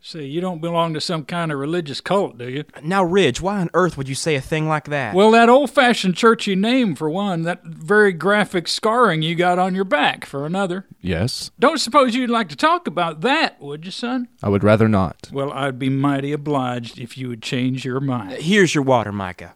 Say, 0.00 0.24
you 0.24 0.40
don't 0.40 0.60
belong 0.60 0.92
to 0.94 1.00
some 1.00 1.24
kind 1.24 1.52
of 1.52 1.58
religious 1.60 2.00
cult, 2.00 2.36
do 2.36 2.50
you? 2.50 2.64
Now, 2.82 3.04
Ridge, 3.04 3.40
why 3.40 3.60
on 3.60 3.70
earth 3.74 3.96
would 3.96 4.08
you 4.08 4.16
say 4.16 4.34
a 4.34 4.40
thing 4.40 4.66
like 4.66 4.86
that? 4.86 5.14
Well, 5.14 5.30
that 5.30 5.48
old 5.48 5.70
fashioned 5.70 6.16
churchy 6.16 6.56
name, 6.56 6.96
for 6.96 7.08
one, 7.08 7.42
that 7.42 7.62
very 7.64 8.12
graphic 8.12 8.66
scarring 8.66 9.22
you 9.22 9.36
got 9.36 9.60
on 9.60 9.76
your 9.76 9.84
back, 9.84 10.26
for 10.26 10.44
another. 10.44 10.84
Yes? 11.00 11.52
Don't 11.60 11.78
suppose 11.78 12.16
you'd 12.16 12.28
like 12.28 12.48
to 12.48 12.56
talk 12.56 12.88
about 12.88 13.20
that, 13.20 13.60
would 13.60 13.84
you, 13.84 13.92
son? 13.92 14.26
I 14.42 14.48
would 14.48 14.64
rather 14.64 14.88
not. 14.88 15.28
Well, 15.32 15.52
I'd 15.52 15.78
be 15.78 15.90
mighty 15.90 16.32
obliged 16.32 16.98
if 16.98 17.16
you 17.16 17.28
would 17.28 17.42
change 17.42 17.84
your 17.84 18.00
mind. 18.00 18.32
Here's 18.32 18.74
your 18.74 18.82
water, 18.82 19.12
Micah. 19.12 19.54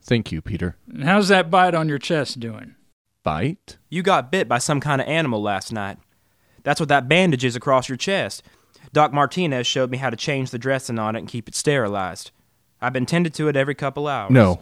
Thank 0.00 0.32
you, 0.32 0.40
Peter. 0.40 0.76
And 0.90 1.04
how's 1.04 1.28
that 1.28 1.50
bite 1.50 1.74
on 1.74 1.90
your 1.90 1.98
chest 1.98 2.40
doing? 2.40 2.75
Bite? 3.26 3.76
You 3.90 4.04
got 4.04 4.30
bit 4.30 4.46
by 4.46 4.58
some 4.58 4.78
kind 4.78 5.00
of 5.00 5.08
animal 5.08 5.42
last 5.42 5.72
night. 5.72 5.98
That's 6.62 6.78
what 6.78 6.88
that 6.90 7.08
bandage 7.08 7.44
is 7.44 7.56
across 7.56 7.88
your 7.88 7.96
chest. 7.96 8.44
Doc 8.92 9.12
Martinez 9.12 9.66
showed 9.66 9.90
me 9.90 9.98
how 9.98 10.10
to 10.10 10.16
change 10.16 10.52
the 10.52 10.60
dressing 10.60 10.96
on 10.96 11.16
it 11.16 11.18
and 11.18 11.28
keep 11.28 11.48
it 11.48 11.56
sterilized. 11.56 12.30
I've 12.80 12.92
been 12.92 13.04
tended 13.04 13.34
to 13.34 13.48
it 13.48 13.56
every 13.56 13.74
couple 13.74 14.06
hours. 14.06 14.30
No. 14.30 14.60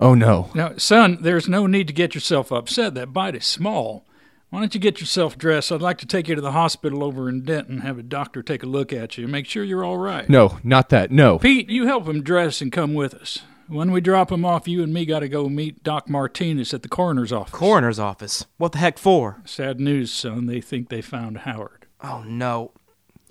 Oh, 0.00 0.14
no. 0.14 0.50
Now, 0.52 0.72
son, 0.76 1.18
there's 1.20 1.48
no 1.48 1.68
need 1.68 1.86
to 1.86 1.92
get 1.92 2.12
yourself 2.12 2.50
upset. 2.50 2.94
That 2.94 3.12
bite 3.12 3.36
is 3.36 3.46
small. 3.46 4.04
Why 4.50 4.58
don't 4.58 4.74
you 4.74 4.80
get 4.80 4.98
yourself 4.98 5.38
dressed? 5.38 5.70
I'd 5.70 5.80
like 5.80 5.98
to 5.98 6.06
take 6.06 6.26
you 6.26 6.34
to 6.34 6.40
the 6.40 6.50
hospital 6.50 7.04
over 7.04 7.28
in 7.28 7.44
Denton, 7.44 7.74
and 7.74 7.82
have 7.84 8.00
a 8.00 8.02
doctor 8.02 8.42
take 8.42 8.64
a 8.64 8.66
look 8.66 8.92
at 8.92 9.16
you, 9.16 9.24
and 9.24 9.32
make 9.32 9.46
sure 9.46 9.62
you're 9.62 9.84
all 9.84 9.98
right. 9.98 10.28
No, 10.28 10.58
not 10.64 10.88
that. 10.88 11.12
No. 11.12 11.38
Pete, 11.38 11.70
you 11.70 11.86
help 11.86 12.08
him 12.08 12.24
dress 12.24 12.60
and 12.60 12.72
come 12.72 12.94
with 12.94 13.14
us. 13.14 13.42
When 13.68 13.90
we 13.90 14.00
drop 14.00 14.30
him 14.30 14.44
off, 14.44 14.68
you 14.68 14.82
and 14.82 14.94
me 14.94 15.04
got 15.04 15.20
to 15.20 15.28
go 15.28 15.48
meet 15.48 15.82
Doc 15.82 16.08
Martinez 16.08 16.72
at 16.72 16.82
the 16.82 16.88
coroner's 16.88 17.32
office. 17.32 17.52
Coroner's 17.52 17.98
office. 17.98 18.46
What 18.58 18.72
the 18.72 18.78
heck 18.78 18.96
for? 18.96 19.42
Sad 19.44 19.80
news, 19.80 20.12
son. 20.12 20.46
They 20.46 20.60
think 20.60 20.88
they 20.88 21.02
found 21.02 21.38
Howard. 21.38 21.86
Oh, 22.00 22.22
no. 22.22 22.72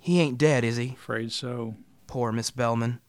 He 0.00 0.20
ain't 0.20 0.36
dead, 0.38 0.62
is 0.62 0.76
he? 0.76 0.90
Afraid 0.90 1.32
so. 1.32 1.76
Poor 2.06 2.32
Miss 2.32 2.50
Bellman. 2.50 3.00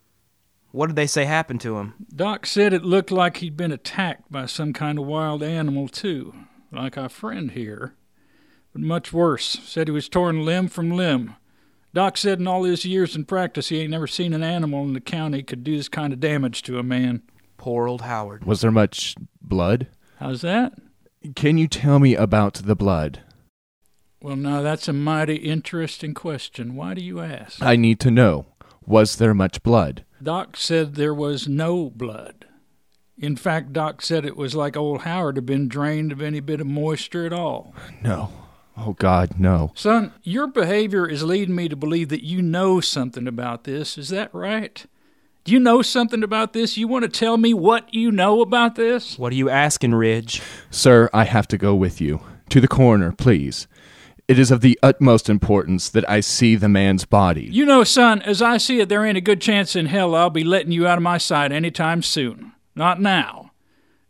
What 0.72 0.88
did 0.88 0.96
they 0.96 1.08
say 1.08 1.26
happened 1.26 1.60
to 1.62 1.78
him? 1.78 1.96
Doc 2.16 2.46
said 2.46 2.72
it 2.74 2.84
looked 2.84 3.12
like 3.12 3.38
he'd 3.38 3.58
been 3.58 3.72
attacked 3.72 4.32
by 4.32 4.46
some 4.46 4.72
kind 4.72 4.98
of 4.98 5.06
wild 5.06 5.44
animal, 5.44 5.88
too, 5.88 6.34
like 6.72 6.98
our 6.98 7.10
friend 7.10 7.52
here. 7.52 7.96
But 8.72 8.82
much 8.82 9.12
worse. 9.12 9.60
Said 9.64 9.88
he 9.88 9.92
was 9.92 10.08
torn 10.08 10.46
limb 10.46 10.70
from 10.70 10.92
limb. 10.92 11.36
Doc 11.98 12.16
said 12.16 12.38
in 12.40 12.46
all 12.48 12.62
his 12.62 12.86
years 12.86 13.16
in 13.16 13.26
practice 13.26 13.70
he 13.70 13.80
ain't 13.80 13.90
never 13.90 14.06
seen 14.06 14.32
an 14.32 14.44
animal 14.44 14.84
in 14.84 14.94
the 14.94 15.02
county 15.02 15.42
could 15.42 15.64
do 15.64 15.76
this 15.76 15.90
kind 15.90 16.14
of 16.14 16.20
damage 16.20 16.62
to 16.62 16.78
a 16.78 16.84
man. 16.84 17.24
Poor 17.58 17.88
old 17.88 18.02
Howard. 18.02 18.46
Was 18.46 18.62
there 18.62 18.70
much 18.70 19.16
blood? 19.42 19.88
How's 20.18 20.42
that? 20.42 20.74
Can 21.36 21.58
you 21.58 21.68
tell 21.68 21.98
me 21.98 22.14
about 22.14 22.54
the 22.54 22.76
blood? 22.76 23.24
Well, 24.22 24.36
now 24.36 24.62
that's 24.62 24.88
a 24.88 24.94
mighty 24.94 25.38
interesting 25.38 26.14
question. 26.14 26.76
Why 26.76 26.94
do 26.94 27.04
you 27.04 27.20
ask? 27.20 27.64
I 27.64 27.76
need 27.76 28.00
to 28.02 28.12
know. 28.12 28.46
Was 28.86 29.16
there 29.16 29.34
much 29.34 29.64
blood? 29.64 30.06
Doc 30.22 30.56
said 30.56 30.94
there 30.94 31.16
was 31.16 31.48
no 31.48 31.90
blood. 31.90 32.46
In 33.18 33.36
fact, 33.36 33.74
Doc 33.74 34.04
said 34.04 34.24
it 34.24 34.38
was 34.38 34.54
like 34.54 34.78
old 34.78 35.02
Howard 35.02 35.36
had 35.38 35.48
been 35.48 35.68
drained 35.68 36.12
of 36.12 36.22
any 36.22 36.42
bit 36.42 36.62
of 36.62 36.68
moisture 36.68 37.26
at 37.26 37.34
all. 37.34 37.74
No. 38.04 38.30
Oh, 38.78 38.94
God, 38.94 39.40
no. 39.40 39.72
Son, 39.74 40.14
your 40.22 40.46
behavior 40.48 41.10
is 41.10 41.24
leading 41.24 41.56
me 41.56 41.68
to 41.68 41.76
believe 41.76 42.10
that 42.10 42.24
you 42.24 42.42
know 42.42 42.80
something 42.80 43.28
about 43.28 43.64
this. 43.64 43.98
Is 43.98 44.10
that 44.10 44.34
right? 44.34 44.86
Do 45.44 45.52
you 45.54 45.60
know 45.60 45.82
something 45.82 46.24
about 46.24 46.54
this? 46.54 46.78
You 46.78 46.88
want 46.88 47.04
to 47.04 47.10
tell 47.10 47.38
me 47.38 47.54
what 47.54 47.92
you 47.94 48.12
know 48.12 48.42
about 48.42 48.76
this? 48.76 49.18
What 49.18 49.32
are 49.32 49.36
you 49.38 49.50
asking, 49.50 49.96
Ridge? 49.96 50.42
Sir, 50.70 51.10
I 51.14 51.24
have 51.24 51.48
to 51.48 51.58
go 51.58 51.74
with 51.74 52.00
you. 52.00 52.22
To 52.50 52.62
the 52.62 52.68
coroner, 52.68 53.12
please. 53.12 53.68
It 54.28 54.38
is 54.38 54.52
of 54.52 54.60
the 54.60 54.78
utmost 54.84 55.30
importance 55.30 55.90
that 55.90 56.08
I 56.10 56.20
see 56.20 56.56
the 56.56 56.68
man's 56.68 57.06
body. 57.06 57.48
You 57.50 57.66
know, 57.66 57.86
son, 57.86 58.22
as 58.24 58.42
I 58.42 58.58
see 58.58 58.82
it, 58.82 58.90
there 58.90 59.06
ain't 59.06 59.18
a 59.18 59.22
good 59.22 59.40
chance 59.40 59.74
in 59.76 59.86
hell 59.86 60.14
I'll 60.14 60.30
be 60.30 60.44
letting 60.44 60.74
you 60.74 60.86
out 60.86 60.98
of 60.98 61.04
my 61.04 61.18
sight 61.18 61.54
any 61.54 61.72
time 61.72 62.04
soon. 62.04 62.52
Not 62.76 63.02
now. 63.02 63.52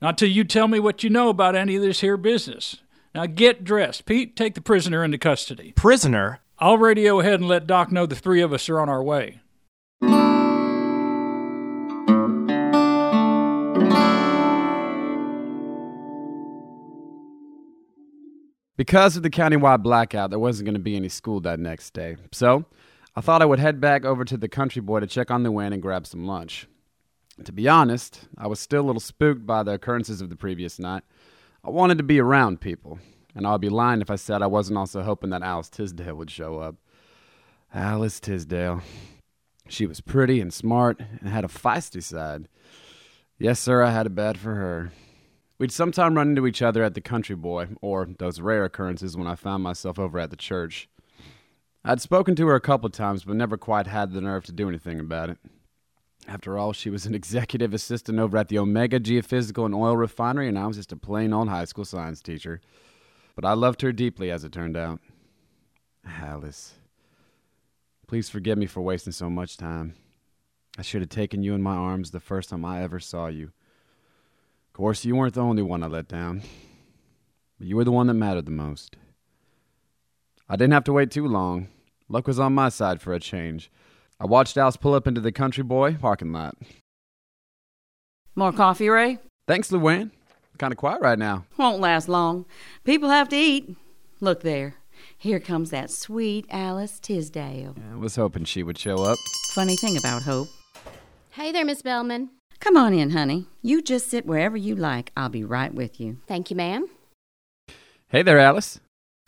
Not 0.02 0.18
till 0.18 0.30
you 0.30 0.44
tell 0.44 0.68
me 0.68 0.80
what 0.80 1.04
you 1.04 1.10
know 1.12 1.30
about 1.30 1.56
any 1.56 1.76
of 1.76 1.84
this 1.84 2.02
here 2.02 2.18
business. 2.18 2.78
Now 3.18 3.26
get 3.26 3.64
dressed. 3.64 4.06
Pete, 4.06 4.36
take 4.36 4.54
the 4.54 4.62
prisoner 4.62 5.04
into 5.04 5.18
custody. 5.18 5.72
Prisoner? 5.72 6.42
I'll 6.60 6.78
radio 6.78 7.20
ahead 7.20 7.40
and 7.40 7.50
let 7.50 7.66
Doc 7.66 7.92
know 7.92 8.06
the 8.06 8.16
three 8.16 8.42
of 8.42 8.54
us 8.54 8.70
are 8.70 8.80
on 8.80 8.90
our 8.90 9.02
way. 9.02 9.40
Because 18.78 19.18
of 19.18 19.24
the 19.24 19.32
countywide 19.32 19.82
blackout, 19.82 20.30
there 20.30 20.38
wasn't 20.38 20.68
going 20.68 20.76
to 20.76 20.80
be 20.80 20.96
any 20.96 21.10
school 21.10 21.40
that 21.40 21.60
next 21.60 21.96
day. 21.96 22.18
So, 22.32 22.66
I 23.16 23.22
thought 23.22 23.42
I 23.42 23.46
would 23.46 23.58
head 23.58 23.82
back 23.82 24.06
over 24.06 24.26
to 24.26 24.38
the 24.38 24.48
country 24.48 24.84
boy 24.84 25.00
to 25.00 25.08
check 25.08 25.32
on 25.32 25.42
the 25.42 25.52
Win 25.52 25.74
and 25.74 25.82
grab 25.82 26.06
some 26.06 26.28
lunch. 26.28 26.68
To 27.44 27.52
be 27.52 27.68
honest, 27.68 28.28
I 28.38 28.46
was 28.46 28.60
still 28.60 28.82
a 28.82 28.86
little 28.86 29.00
spooked 29.00 29.48
by 29.48 29.64
the 29.64 29.72
occurrences 29.72 30.22
of 30.22 30.30
the 30.30 30.36
previous 30.36 30.78
night. 30.78 31.04
I 31.68 31.70
wanted 31.70 31.98
to 31.98 32.04
be 32.06 32.22
around 32.22 32.62
people, 32.62 32.98
and 33.36 33.46
I'd 33.46 33.60
be 33.60 33.68
lying 33.68 34.00
if 34.00 34.10
I 34.10 34.16
said 34.16 34.42
I 34.42 34.48
wasn't 34.48 34.78
also 34.78 35.04
hoping 35.04 35.32
that 35.32 35.44
Alice 35.44 35.68
Tisdale 35.68 36.16
would 36.16 36.32
show 36.32 36.60
up. 36.60 36.76
Alice 37.74 38.22
Tisdale. 38.22 38.82
She 39.68 39.86
was 39.86 40.00
pretty 40.00 40.40
and 40.40 40.54
smart 40.54 40.98
and 41.20 41.28
had 41.28 41.44
a 41.44 41.50
feisty 41.50 42.02
side. 42.02 42.48
Yes, 43.38 43.60
sir, 43.60 43.84
I 43.84 43.92
had 43.92 44.06
a 44.06 44.10
bad 44.10 44.38
for 44.38 44.56
her. 44.56 44.94
We'd 45.60 45.74
sometime 45.74 46.16
run 46.16 46.30
into 46.30 46.48
each 46.48 46.62
other 46.62 46.84
at 46.86 46.94
the 46.94 47.02
country 47.02 47.36
boy, 47.36 47.68
or 47.82 48.08
those 48.18 48.40
rare 48.40 48.64
occurrences 48.64 49.18
when 49.18 49.28
I 49.28 49.36
found 49.36 49.62
myself 49.62 50.00
over 50.00 50.20
at 50.20 50.30
the 50.30 50.38
church. 50.38 50.88
I'd 51.84 52.00
spoken 52.00 52.34
to 52.38 52.48
her 52.48 52.56
a 52.56 52.62
couple 52.62 52.90
times, 52.90 53.26
but 53.26 53.36
never 53.36 53.58
quite 53.58 53.88
had 53.88 54.14
the 54.14 54.22
nerve 54.22 54.46
to 54.46 54.54
do 54.54 54.70
anything 54.70 55.02
about 55.02 55.32
it. 55.32 55.38
After 56.26 56.58
all, 56.58 56.74
she 56.74 56.90
was 56.90 57.06
an 57.06 57.16
executive 57.22 57.74
assistant 57.74 58.20
over 58.20 58.38
at 58.38 58.48
the 58.48 58.60
Omega 58.60 59.00
Geophysical 59.00 59.66
and 59.66 59.76
Oil 59.76 59.98
Refinery, 59.98 60.48
and 60.48 60.58
I 60.58 60.68
was 60.68 60.78
just 60.78 60.92
a 60.92 60.98
plain 60.98 61.34
old 61.34 61.50
high 61.50 61.66
school 61.66 61.86
science 61.86 62.22
teacher. 62.22 62.62
But 63.36 63.46
I 63.46 63.54
loved 63.54 63.82
her 63.82 63.92
deeply, 63.92 64.32
as 64.32 64.44
it 64.44 64.52
turned 64.52 64.78
out. 64.78 65.00
Alice. 66.06 66.74
Please 68.08 68.30
forgive 68.30 68.58
me 68.58 68.66
for 68.66 68.82
wasting 68.82 69.14
so 69.14 69.30
much 69.30 69.58
time. 69.58 69.94
I 70.78 70.82
should 70.82 71.02
have 71.02 71.10
taken 71.10 71.44
you 71.44 71.54
in 71.54 71.62
my 71.62 71.76
arms 71.76 72.12
the 72.12 72.20
first 72.20 72.50
time 72.50 72.64
I 72.64 72.82
ever 72.82 73.00
saw 73.00 73.28
you. 73.28 73.46
Of 73.46 74.74
course, 74.74 75.06
you 75.06 75.16
weren't 75.16 75.34
the 75.34 75.42
only 75.42 75.64
one 75.64 75.84
I 75.84 75.88
let 75.88 76.08
down, 76.08 76.42
but 77.58 77.68
you 77.68 77.76
were 77.76 77.84
the 77.84 77.92
one 77.92 78.08
that 78.08 78.14
mattered 78.14 78.46
the 78.46 78.52
most. 78.52 78.96
I 80.48 80.56
didn't 80.56 80.74
have 80.74 80.86
to 80.86 80.94
wait 80.94 81.12
too 81.12 81.28
long. 81.28 81.68
Luck 82.08 82.28
was 82.28 82.40
on 82.40 82.54
my 82.54 82.70
side 82.70 83.02
for 83.02 83.14
a 83.14 83.20
change. 83.20 83.70
I 84.20 84.26
watched 84.26 84.58
Alice 84.58 84.78
pull 84.78 84.94
up 84.96 85.08
into 85.08 85.22
the 85.22 85.32
country 85.32 85.64
boy 85.64 85.94
parking 85.96 86.32
lot. 86.34 86.56
More 88.36 88.52
coffee, 88.52 88.90
Ray? 88.90 89.20
Thanks, 89.48 89.70
Luanne. 89.70 90.12
Kind 90.58 90.74
of 90.74 90.78
quiet 90.78 91.02
right 91.02 91.20
now. 91.20 91.46
Won't 91.58 91.80
last 91.80 92.10
long. 92.10 92.46
People 92.84 93.10
have 93.10 93.30
to 93.30 93.36
eat. 93.36 93.76
Look 94.20 94.42
there. 94.42 94.76
Here 95.16 95.40
comes 95.40 95.70
that 95.70 95.92
sweet 95.92 96.46
Alice 96.50 97.00
Tisdale. 97.00 97.76
I 97.92 97.96
was 97.96 98.16
hoping 98.16 98.46
she 98.46 98.64
would 98.64 98.78
show 98.78 99.04
up. 99.04 99.20
Funny 99.52 99.76
thing 99.76 99.98
about 99.98 100.24
Hope. 100.24 100.48
Hey 101.32 101.52
there, 101.52 101.66
Miss 101.66 101.84
Bellman. 101.84 102.32
Come 102.60 102.76
on 102.76 102.94
in, 102.94 103.12
honey. 103.12 103.46
You 103.62 103.84
just 103.84 104.10
sit 104.10 104.26
wherever 104.26 104.58
you 104.58 104.76
like. 104.76 105.12
I'll 105.16 105.30
be 105.30 105.44
right 105.44 105.74
with 105.74 106.00
you. 106.00 106.18
Thank 106.28 106.50
you, 106.50 106.56
ma'am. 106.56 106.88
Hey 108.10 108.24
there, 108.24 108.40
Alice. 108.40 108.80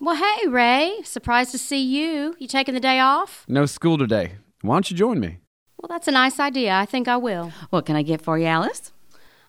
Well, 0.01 0.15
hey, 0.15 0.48
Ray. 0.48 1.01
Surprised 1.03 1.51
to 1.51 1.60
see 1.60 1.81
you. 1.81 2.36
You 2.39 2.48
taking 2.48 2.74
the 2.74 2.79
day 2.79 3.00
off? 3.00 3.46
No 3.48 3.67
school 3.67 4.00
today. 4.00 4.34
Why 4.62 4.75
don't 4.75 4.92
you 4.92 4.98
join 4.98 5.20
me? 5.20 5.38
Well, 5.78 5.88
that's 5.88 6.08
a 6.08 6.12
nice 6.12 6.39
idea. 6.39 6.74
I 6.74 6.86
think 6.86 7.08
I 7.08 7.16
will. 7.18 7.51
What 7.70 7.86
can 7.86 7.96
I 7.96 8.04
get 8.04 8.22
for 8.22 8.38
you, 8.38 8.46
Alice? 8.46 8.92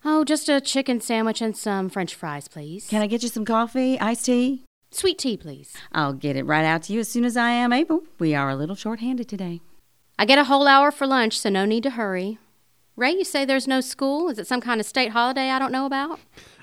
Oh, 0.05 0.25
just 0.25 0.49
a 0.49 0.61
chicken 0.61 1.00
sandwich 1.00 1.43
and 1.43 1.57
some 1.57 1.90
french 1.90 2.14
fries, 2.14 2.49
please. 2.49 2.88
Can 2.88 3.02
I 3.02 3.07
get 3.07 3.23
you 3.23 3.29
some 3.29 3.45
coffee, 3.45 3.99
iced 3.99 4.26
tea? 4.26 4.64
Sweet 4.93 5.19
tea, 5.19 5.37
please. 5.37 5.76
I'll 5.93 6.12
get 6.12 6.37
it 6.37 6.45
right 6.45 6.64
out 6.64 6.85
to 6.85 6.93
you 6.93 7.00
as 7.00 7.09
soon 7.09 7.25
as 7.25 7.37
I 7.37 7.50
am 7.50 7.73
able. 7.73 8.05
We 8.19 8.35
are 8.35 8.50
a 8.50 8.57
little 8.57 8.76
short-handed 8.76 9.29
today. 9.29 9.61
I 10.19 10.25
get 10.25 10.38
a 10.38 10.45
whole 10.45 10.67
hour 10.67 10.90
for 10.90 11.07
lunch, 11.07 11.38
so 11.38 11.50
no 11.50 11.64
need 11.64 11.83
to 11.85 11.90
hurry. 11.90 12.38
Ray, 12.97 13.12
you 13.12 13.25
say 13.25 13.45
there's 13.45 13.69
no 13.69 13.81
school? 13.81 14.29
Is 14.29 14.38
it 14.38 14.47
some 14.47 14.61
kind 14.61 14.81
of 14.81 14.87
state 14.87 15.11
holiday 15.11 15.50
I 15.50 15.59
don't 15.59 15.73
know 15.73 15.87
about? 15.87 16.21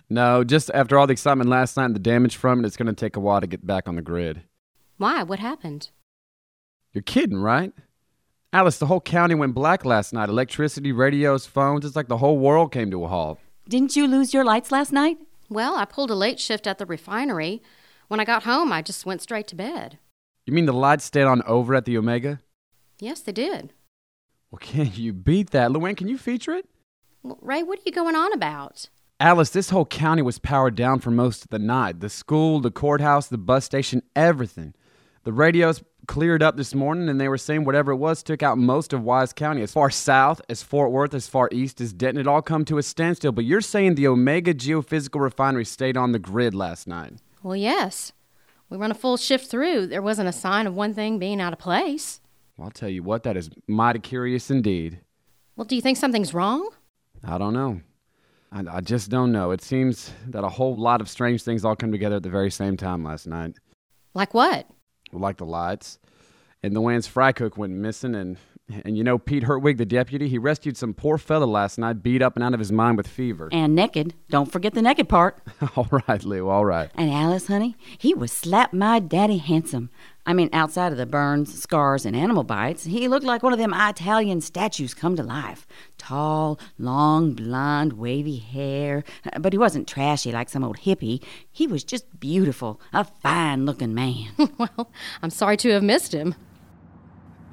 No, 0.10 0.44
just 0.44 0.72
after 0.74 0.98
all 0.98 1.08
the 1.08 1.14
excitement 1.14 1.50
last 1.50 1.76
night 1.76 1.86
and 1.86 1.96
the 1.96 2.00
damage 2.00 2.38
from 2.38 2.64
it, 2.64 2.68
it's 2.68 2.78
going 2.78 2.88
to 2.88 2.94
take 2.94 3.16
a 3.16 3.20
while 3.20 3.42
to 3.42 3.48
get 3.48 3.68
back 3.68 3.88
on 3.88 3.96
the 3.96 4.02
grid. 4.02 4.44
Why? 4.98 5.24
What 5.24 5.40
happened? 5.40 5.90
You're 6.94 7.02
kidding, 7.02 7.40
right? 7.40 7.74
Alice, 8.58 8.80
the 8.80 8.88
whole 8.88 9.02
county 9.02 9.36
went 9.36 9.54
black 9.54 9.86
last 9.86 10.14
night. 10.14 10.30
Electricity, 10.30 10.92
radios, 10.92 11.46
phones. 11.46 11.86
It's 11.86 11.96
like 11.96 12.08
the 12.08 12.18
whole 12.18 12.40
world 12.40 12.72
came 12.72 12.90
to 12.90 13.04
a 13.04 13.08
halt. 13.08 13.38
Didn't 13.70 13.96
you 13.96 14.08
lose 14.08 14.34
your 14.34 14.44
lights 14.44 14.72
last 14.72 14.92
night? 14.92 15.20
Well, 15.48 15.76
I 15.76 15.86
pulled 15.86 16.10
a 16.10 16.16
late 16.16 16.40
shift 16.40 16.66
at 16.66 16.80
the 16.80 16.86
refinery. 16.88 17.62
When 18.08 18.20
I 18.20 18.26
got 18.26 18.46
home, 18.46 18.74
I 18.74 18.82
just 18.82 19.06
went 19.06 19.22
straight 19.22 19.46
to 19.50 19.56
bed. 19.56 20.00
You 20.48 20.54
mean 20.54 20.66
the 20.66 20.74
lights 20.74 21.06
stayed 21.06 21.26
on 21.26 21.44
over 21.44 21.76
at 21.76 21.86
the 21.86 22.00
Omega? 22.00 22.40
Yes, 23.00 23.20
they 23.20 23.32
did. 23.32 23.74
Well, 24.50 24.58
can 24.60 24.92
you 24.92 25.14
beat 25.14 25.52
that? 25.52 25.70
Luanne, 25.70 25.96
can 25.96 26.08
you 26.08 26.18
feature 26.18 26.54
it? 26.54 26.66
Well, 27.22 27.38
Ray, 27.44 27.62
what 27.62 27.78
are 27.78 27.84
you 27.86 27.92
going 27.92 28.16
on 28.16 28.34
about? 28.34 28.90
Alice, 29.20 29.52
this 29.52 29.70
whole 29.70 29.86
county 29.86 30.24
was 30.24 30.40
powered 30.40 30.74
down 30.74 30.98
for 30.98 31.12
most 31.12 31.44
of 31.44 31.52
the 31.52 31.60
night. 31.60 32.00
The 32.00 32.10
school, 32.10 32.60
the 32.60 32.72
courthouse, 32.72 33.28
the 33.28 33.38
bus 33.38 33.66
station, 33.66 34.02
everything. 34.16 34.74
The 35.26 35.32
radios 35.32 35.84
cleared 36.08 36.42
up 36.42 36.58
this 36.58 36.74
morning 36.74 37.10
and 37.10 37.20
they 37.20 37.28
were 37.28 37.38
saying 37.38 37.66
whatever 37.66 37.92
it 37.92 37.98
was 37.98 38.24
took 38.24 38.42
out 38.42 38.58
most 38.58 38.94
of 38.94 39.04
Wise 39.04 39.34
County. 39.34 39.62
As 39.62 39.74
far 39.74 39.90
south 39.90 40.42
as 40.50 40.64
Fort 40.64 40.92
Worth, 40.92 41.14
as 41.14 41.28
far 41.28 41.50
east 41.52 41.80
as 41.82 41.94
Denton, 41.94 42.22
it 42.22 42.28
all 42.28 42.42
come 42.42 42.66
to 42.66 42.78
a 42.78 42.84
standstill. 42.84 43.32
But 43.32 43.46
you're 43.46 43.62
saying 43.62 43.96
the 43.96 44.08
Omega 44.08 44.54
Geophysical 44.54 45.22
Refinery 45.22 45.66
stayed 45.66 45.98
on 45.98 46.14
the 46.14 46.20
grid 46.20 46.56
last 46.56 46.88
night. 46.88 47.14
Well, 47.44 47.56
yes. 47.56 48.14
We 48.70 48.78
run 48.78 48.92
a 48.92 48.96
full 48.96 49.18
shift 49.18 49.50
through. 49.50 49.88
There 49.88 50.02
wasn't 50.02 50.30
a 50.30 50.34
sign 50.34 50.68
of 50.68 50.76
one 50.76 50.94
thing 50.94 51.20
being 51.20 51.40
out 51.40 51.54
of 51.54 51.60
place. 51.60 52.20
Well, 52.58 52.66
I'll 52.66 52.72
tell 52.72 52.90
you 52.90 53.04
what, 53.04 53.24
that 53.24 53.38
is 53.38 53.50
mighty 53.68 54.00
curious 54.00 54.50
indeed. 54.50 55.00
Well, 55.56 55.66
do 55.66 55.76
you 55.76 55.82
think 55.82 55.98
something's 55.98 56.34
wrong? 56.34 56.70
I 57.24 57.38
don't 57.38 57.54
know. 57.54 57.82
I, 58.52 58.78
I 58.78 58.82
just 58.82 59.10
don't 59.10 59.32
know. 59.32 59.52
It 59.52 59.62
seems 59.62 60.12
that 60.28 60.44
a 60.44 60.50
whole 60.50 60.76
lot 60.76 61.02
of 61.02 61.10
strange 61.10 61.44
things 61.44 61.66
all 61.66 61.76
come 61.76 61.92
together 61.92 62.18
at 62.18 62.24
the 62.24 62.30
very 62.30 62.52
same 62.52 62.78
time 62.78 63.04
last 63.04 63.28
night. 63.28 63.56
Like 64.14 64.34
what? 64.34 64.68
Like 65.12 65.38
the 65.38 65.46
lights. 65.46 66.00
And 66.64 66.76
the 66.76 66.82
Wans 66.82 67.08
fry 67.08 67.32
cook 67.32 67.58
went 67.58 67.74
missing, 67.74 68.16
and 68.16 68.38
and 68.70 68.98
you 68.98 69.04
know 69.04 69.18
Pete 69.18 69.44
Hertwig, 69.44 69.78
the 69.78 69.86
deputy, 69.86 70.28
he 70.28 70.38
rescued 70.38 70.76
some 70.78 70.94
poor 70.94 71.18
fella 71.18 71.46
last 71.46 71.78
night, 71.78 72.04
beat 72.04 72.22
up 72.22 72.36
and 72.36 72.44
out 72.44 72.54
of 72.54 72.60
his 72.60 72.72
mind 72.72 72.98
with 72.98 73.08
fever. 73.08 73.50
And 73.52 73.76
naked. 73.76 74.14
Don't 74.30 74.52
forget 74.52 74.74
the 74.74 74.82
naked 74.82 75.08
part. 75.08 75.40
all 75.76 75.88
right, 76.08 76.24
Lou, 76.24 76.50
all 76.50 76.66
right. 76.66 76.90
And 76.96 77.10
Alice, 77.10 77.48
honey, 77.48 77.76
he 77.98 78.14
was 78.14 78.32
slap 78.32 78.74
my 78.74 79.00
daddy 79.00 79.38
handsome. 79.38 79.90
I 80.26 80.34
mean, 80.34 80.50
outside 80.52 80.92
of 80.92 80.98
the 80.98 81.06
burns, 81.06 81.58
scars, 81.58 82.06
and 82.06 82.14
animal 82.14 82.44
bites, 82.44 82.84
he 82.84 83.08
looked 83.08 83.26
like 83.26 83.44
one 83.44 83.54
of 83.54 83.60
them 83.60 83.74
Italian 83.74 84.42
statues 84.42 84.94
come 84.94 85.16
to 85.16 85.24
life. 85.24 85.66
Tall, 85.98 86.60
long, 86.78 87.32
blonde, 87.32 87.94
wavy 87.94 88.36
hair. 88.36 89.06
But 89.40 89.54
he 89.54 89.58
wasn't 89.58 89.88
trashy 89.88 90.34
like 90.34 90.50
some 90.50 90.66
old 90.66 90.80
hippie. 90.80 91.24
He 91.50 91.66
was 91.66 91.86
just 91.86 92.20
beautiful, 92.20 92.82
a 92.92 93.06
fine 93.06 93.66
looking 93.66 93.94
man. 93.94 94.28
well, 94.58 94.92
I'm 95.22 95.30
sorry 95.30 95.56
to 95.58 95.70
have 95.70 95.84
missed 95.84 96.14
him. 96.14 96.36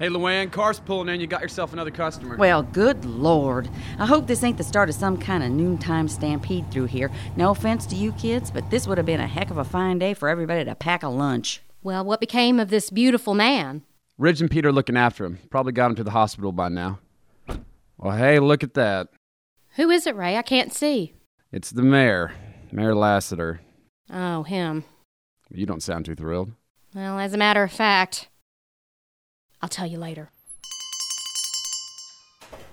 Hey, 0.00 0.08
Luanne, 0.08 0.50
car's 0.50 0.80
pulling 0.80 1.08
in. 1.08 1.20
You 1.20 1.28
got 1.28 1.40
yourself 1.40 1.72
another 1.72 1.92
customer. 1.92 2.36
Well, 2.36 2.64
good 2.64 3.04
Lord. 3.04 3.68
I 3.96 4.06
hope 4.06 4.26
this 4.26 4.42
ain't 4.42 4.58
the 4.58 4.64
start 4.64 4.88
of 4.88 4.96
some 4.96 5.16
kind 5.16 5.44
of 5.44 5.52
noontime 5.52 6.08
stampede 6.08 6.68
through 6.72 6.86
here. 6.86 7.12
No 7.36 7.50
offense 7.50 7.86
to 7.86 7.94
you 7.94 8.10
kids, 8.12 8.50
but 8.50 8.68
this 8.70 8.88
would 8.88 8.98
have 8.98 9.06
been 9.06 9.20
a 9.20 9.28
heck 9.28 9.52
of 9.52 9.58
a 9.58 9.64
fine 9.64 10.00
day 10.00 10.12
for 10.12 10.28
everybody 10.28 10.64
to 10.64 10.74
pack 10.74 11.04
a 11.04 11.08
lunch. 11.08 11.62
Well, 11.84 12.04
what 12.04 12.18
became 12.18 12.58
of 12.58 12.70
this 12.70 12.90
beautiful 12.90 13.34
man? 13.34 13.82
Ridge 14.18 14.40
and 14.40 14.50
Peter 14.50 14.72
looking 14.72 14.96
after 14.96 15.24
him. 15.24 15.38
Probably 15.48 15.72
got 15.72 15.90
him 15.90 15.96
to 15.96 16.04
the 16.04 16.10
hospital 16.10 16.50
by 16.50 16.70
now. 16.70 16.98
Well, 17.96 18.16
hey, 18.16 18.40
look 18.40 18.64
at 18.64 18.74
that. 18.74 19.10
Who 19.76 19.90
is 19.90 20.08
it, 20.08 20.16
Ray? 20.16 20.36
I 20.36 20.42
can't 20.42 20.72
see. 20.72 21.14
It's 21.52 21.70
the 21.70 21.82
mayor, 21.82 22.32
Mayor 22.72 22.96
Lassiter. 22.96 23.60
Oh, 24.10 24.42
him. 24.42 24.82
You 25.50 25.66
don't 25.66 25.84
sound 25.84 26.06
too 26.06 26.16
thrilled. 26.16 26.50
Well, 26.96 27.20
as 27.20 27.32
a 27.32 27.38
matter 27.38 27.62
of 27.62 27.70
fact, 27.70 28.28
I'll 29.64 29.68
tell 29.68 29.86
you 29.86 29.96
later. 29.96 30.28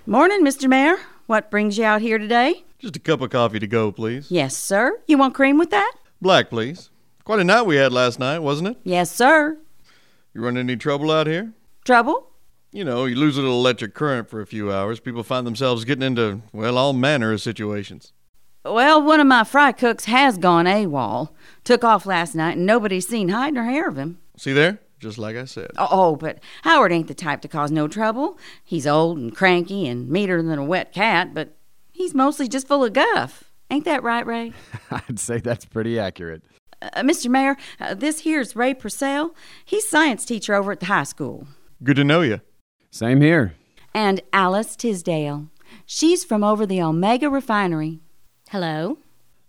Morning, 0.06 0.44
Mr. 0.44 0.68
Mayor. 0.68 0.98
What 1.26 1.50
brings 1.50 1.78
you 1.78 1.86
out 1.86 2.02
here 2.02 2.18
today? 2.18 2.66
Just 2.80 2.98
a 2.98 3.00
cup 3.00 3.22
of 3.22 3.30
coffee 3.30 3.60
to 3.60 3.68
go, 3.68 3.94
please. 3.94 4.30
Yes, 4.30 4.58
sir. 4.58 5.00
You 5.08 5.18
want 5.18 5.34
cream 5.34 5.58
with 5.58 5.70
that? 5.70 5.94
Black, 6.22 6.50
please. 6.50 6.90
Quite 7.24 7.40
a 7.40 7.46
night 7.46 7.62
we 7.62 7.78
had 7.78 7.94
last 7.94 8.20
night, 8.20 8.40
wasn't 8.40 8.68
it? 8.68 8.78
Yes, 8.84 9.10
sir. 9.10 9.58
You 10.34 10.42
run 10.44 10.58
any 10.58 10.76
trouble 10.76 11.12
out 11.12 11.28
here? 11.28 11.54
Trouble? 11.86 12.28
You 12.74 12.84
know, 12.84 13.06
you 13.06 13.16
lose 13.16 13.38
a 13.38 13.42
little 13.42 13.60
electric 13.62 13.94
current 13.94 14.30
for 14.30 14.42
a 14.42 14.46
few 14.46 14.70
hours. 14.70 15.00
People 15.00 15.24
find 15.24 15.48
themselves 15.48 15.86
getting 15.86 16.04
into, 16.04 16.42
well, 16.52 16.78
all 16.78 16.92
manner 16.92 17.32
of 17.32 17.40
situations. 17.40 18.12
Well, 18.66 19.02
one 19.02 19.22
of 19.22 19.28
my 19.28 19.46
fry 19.46 19.72
cooks 19.72 20.06
has 20.06 20.38
gone 20.38 20.66
AWOL. 20.66 21.30
Took 21.64 21.86
off 21.86 22.06
last 22.06 22.36
night 22.36 22.58
and 22.58 22.66
nobody's 22.66 23.08
seen 23.08 23.30
hide 23.30 23.54
nor 23.54 23.64
hair 23.64 23.88
of 23.88 23.96
him. 23.96 24.18
See 24.36 24.52
there? 24.52 24.80
Just 25.02 25.18
like 25.18 25.36
I 25.36 25.46
said. 25.46 25.72
Oh, 25.80 26.16
but 26.16 26.40
Howard 26.62 26.92
ain't 26.92 27.08
the 27.08 27.16
type 27.16 27.42
to 27.42 27.48
cause 27.48 27.72
no 27.72 27.88
trouble. 27.88 28.38
He's 28.64 28.86
old 28.86 29.18
and 29.18 29.36
cranky 29.36 29.88
and 29.88 30.08
meaner 30.08 30.44
than 30.44 30.60
a 30.60 30.64
wet 30.64 30.94
cat, 30.94 31.34
but 31.34 31.56
he's 31.92 32.14
mostly 32.14 32.48
just 32.48 32.68
full 32.68 32.84
of 32.86 32.94
guff. 32.94 33.46
Ain't 33.72 33.86
that 33.86 34.04
right, 34.04 34.24
Ray? 34.26 34.54
I'd 34.92 35.18
say 35.18 35.40
that's 35.40 35.66
pretty 35.66 35.98
accurate. 35.98 36.44
Uh, 36.84 37.02
Mr. 37.02 37.32
Mayor, 37.32 37.58
uh, 37.80 37.96
this 37.96 38.20
here's 38.20 38.56
Ray 38.56 38.76
Purcell. 38.76 39.34
He's 39.66 39.90
science 39.90 40.24
teacher 40.24 40.54
over 40.54 40.72
at 40.72 40.80
the 40.82 40.86
high 40.86 41.04
school. 41.04 41.48
Good 41.84 41.96
to 41.96 42.04
know 42.04 42.22
you. 42.22 42.42
Same 42.92 43.22
here. 43.22 43.56
And 43.96 44.22
Alice 44.32 44.76
Tisdale. 44.76 45.48
She's 45.88 46.24
from 46.24 46.44
over 46.44 46.68
the 46.68 46.82
Omega 46.82 47.28
refinery. 47.28 48.02
Hello. 48.50 49.00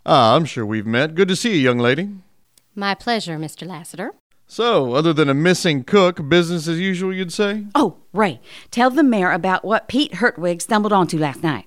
Ah, 0.06 0.34
I'm 0.34 0.46
sure 0.46 0.64
we've 0.64 0.86
met. 0.86 1.14
Good 1.14 1.28
to 1.28 1.36
see 1.36 1.50
you, 1.54 1.60
young 1.60 1.78
lady. 1.78 2.08
My 2.74 2.94
pleasure, 2.94 3.36
Mr. 3.36 3.66
Lassiter. 3.66 4.12
So, 4.52 4.92
other 4.92 5.14
than 5.14 5.30
a 5.30 5.34
missing 5.34 5.82
cook, 5.82 6.28
business 6.28 6.68
as 6.68 6.78
usual, 6.78 7.10
you'd 7.14 7.32
say? 7.32 7.64
Oh, 7.74 7.96
Ray, 8.12 8.38
tell 8.70 8.90
the 8.90 9.02
mayor 9.02 9.32
about 9.32 9.64
what 9.64 9.88
Pete 9.88 10.16
Hertwig 10.16 10.60
stumbled 10.60 10.92
onto 10.92 11.16
last 11.16 11.42
night. 11.42 11.64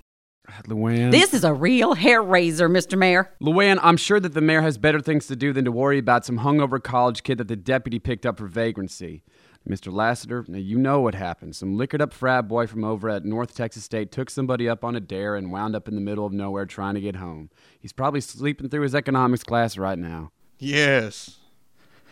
Luanne. 0.68 1.10
This 1.10 1.34
is 1.34 1.44
a 1.44 1.52
real 1.52 1.96
hair 1.96 2.22
raiser, 2.22 2.70
Mr. 2.70 2.96
Mayor. 2.96 3.34
Luanne, 3.42 3.80
I'm 3.82 3.98
sure 3.98 4.20
that 4.20 4.36
the 4.36 4.40
mayor 4.40 4.62
has 4.62 4.78
better 4.78 5.00
things 5.00 5.26
to 5.26 5.36
do 5.36 5.52
than 5.52 5.66
to 5.66 5.72
worry 5.72 5.98
about 5.98 6.26
some 6.26 6.38
hungover 6.38 6.82
college 6.82 7.24
kid 7.24 7.40
that 7.40 7.48
the 7.48 7.56
deputy 7.56 7.98
picked 7.98 8.24
up 8.24 8.38
for 8.38 8.46
vagrancy. 8.46 9.24
Mr. 9.68 9.92
Lassiter, 9.92 10.46
now 10.48 10.60
you 10.60 10.78
know 10.78 11.02
what 11.02 11.16
happened. 11.16 11.56
Some 11.56 11.76
liquored 11.76 12.04
up 12.04 12.14
frat 12.14 12.48
boy 12.48 12.68
from 12.68 12.84
over 12.84 13.10
at 13.10 13.26
North 13.26 13.56
Texas 13.56 13.84
State 13.84 14.12
took 14.12 14.30
somebody 14.30 14.70
up 14.70 14.84
on 14.84 14.96
a 14.96 15.00
dare 15.00 15.36
and 15.36 15.52
wound 15.52 15.76
up 15.76 15.88
in 15.88 15.96
the 15.96 16.02
middle 16.02 16.28
of 16.28 16.34
nowhere 16.34 16.68
trying 16.68 16.94
to 16.94 17.02
get 17.02 17.16
home. 17.16 17.50
He's 17.80 17.94
probably 17.94 18.22
sleeping 18.22 18.70
through 18.70 18.84
his 18.84 18.94
economics 18.94 19.44
class 19.44 19.76
right 19.76 19.98
now. 19.98 20.30
Yes. 20.60 21.40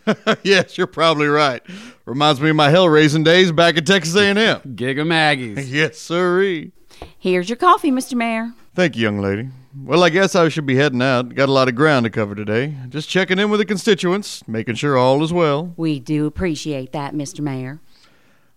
yes, 0.44 0.78
you're 0.78 0.88
probably 0.88 1.28
right. 1.28 1.62
Reminds 2.06 2.42
me 2.42 2.50
of 2.50 2.56
my 2.56 2.70
hell 2.70 2.90
raising 2.90 3.24
days 3.24 3.52
back 3.52 3.78
at 3.78 3.86
Texas 3.86 4.16
A&M. 4.16 4.62
Gig 4.76 4.98
'em 4.98 5.10
Aggies. 5.10 5.70
yes, 5.70 5.98
sirree. 5.98 6.72
Here's 7.18 7.50
your 7.50 7.58
coffee, 7.58 7.92
Mr. 7.92 8.14
Mayor. 8.16 8.54
Thank 8.76 8.96
you, 8.96 9.04
young 9.04 9.20
lady. 9.20 9.50
Well, 9.76 10.04
I 10.04 10.10
guess 10.10 10.36
I 10.36 10.50
should 10.50 10.66
be 10.66 10.76
heading 10.76 11.02
out. 11.02 11.34
Got 11.34 11.50
a 11.50 11.52
lot 11.52 11.68
of 11.68 11.76
ground 11.76 12.04
to 12.06 12.10
cover 12.10 12.36
today. 12.36 12.76
Just 12.90 13.10
checking 13.10 13.40
in 13.40 13.50
with 13.50 13.60
the 13.60 13.66
constituents, 13.66 14.48
making 14.48 14.76
sure 14.76 14.98
all 14.98 15.24
is 15.24 15.34
well. 15.34 15.74
We 15.78 16.00
do 16.00 16.26
appreciate 16.28 16.92
that, 16.92 17.14
Mr. 17.14 17.40
Mayor. 17.40 17.80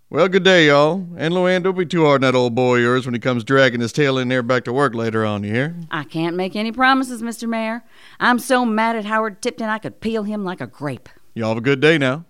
Well, 0.09 0.27
good 0.29 0.43
day, 0.43 0.67
y'all. 0.67 1.05
And 1.17 1.33
Luanne, 1.33 1.63
don't 1.63 1.77
be 1.77 1.85
too 1.85 2.05
hard 2.05 2.23
on 2.23 2.31
that 2.31 2.37
old 2.37 2.55
boy 2.55 2.77
of 2.77 2.81
yours 2.81 3.05
when 3.05 3.13
he 3.13 3.19
comes 3.19 3.43
dragging 3.43 3.81
his 3.81 3.91
tail 3.91 4.17
in 4.17 4.29
there 4.29 4.41
back 4.43 4.63
to 4.65 4.71
work 4.73 4.93
later 4.95 5.25
on, 5.25 5.43
you 5.43 5.51
hear? 5.51 5.75
I 5.91 6.03
can't 6.05 6.35
make 6.37 6.55
any 6.55 6.71
promises, 6.71 7.21
Mr. 7.21 7.49
Mayor. 7.49 7.83
I'm 8.19 8.39
so 8.39 8.63
mad 8.63 8.95
at 8.95 9.03
Howard 9.05 9.41
Tipton 9.41 9.67
I 9.67 9.79
could 9.79 9.99
peel 9.99 10.23
him 10.23 10.45
like 10.45 10.61
a 10.61 10.67
grape. 10.67 11.09
Y'all 11.37 11.49
have 11.49 11.57
a 11.59 11.61
good 11.61 11.79
day 11.79 11.99
now. 11.99 12.25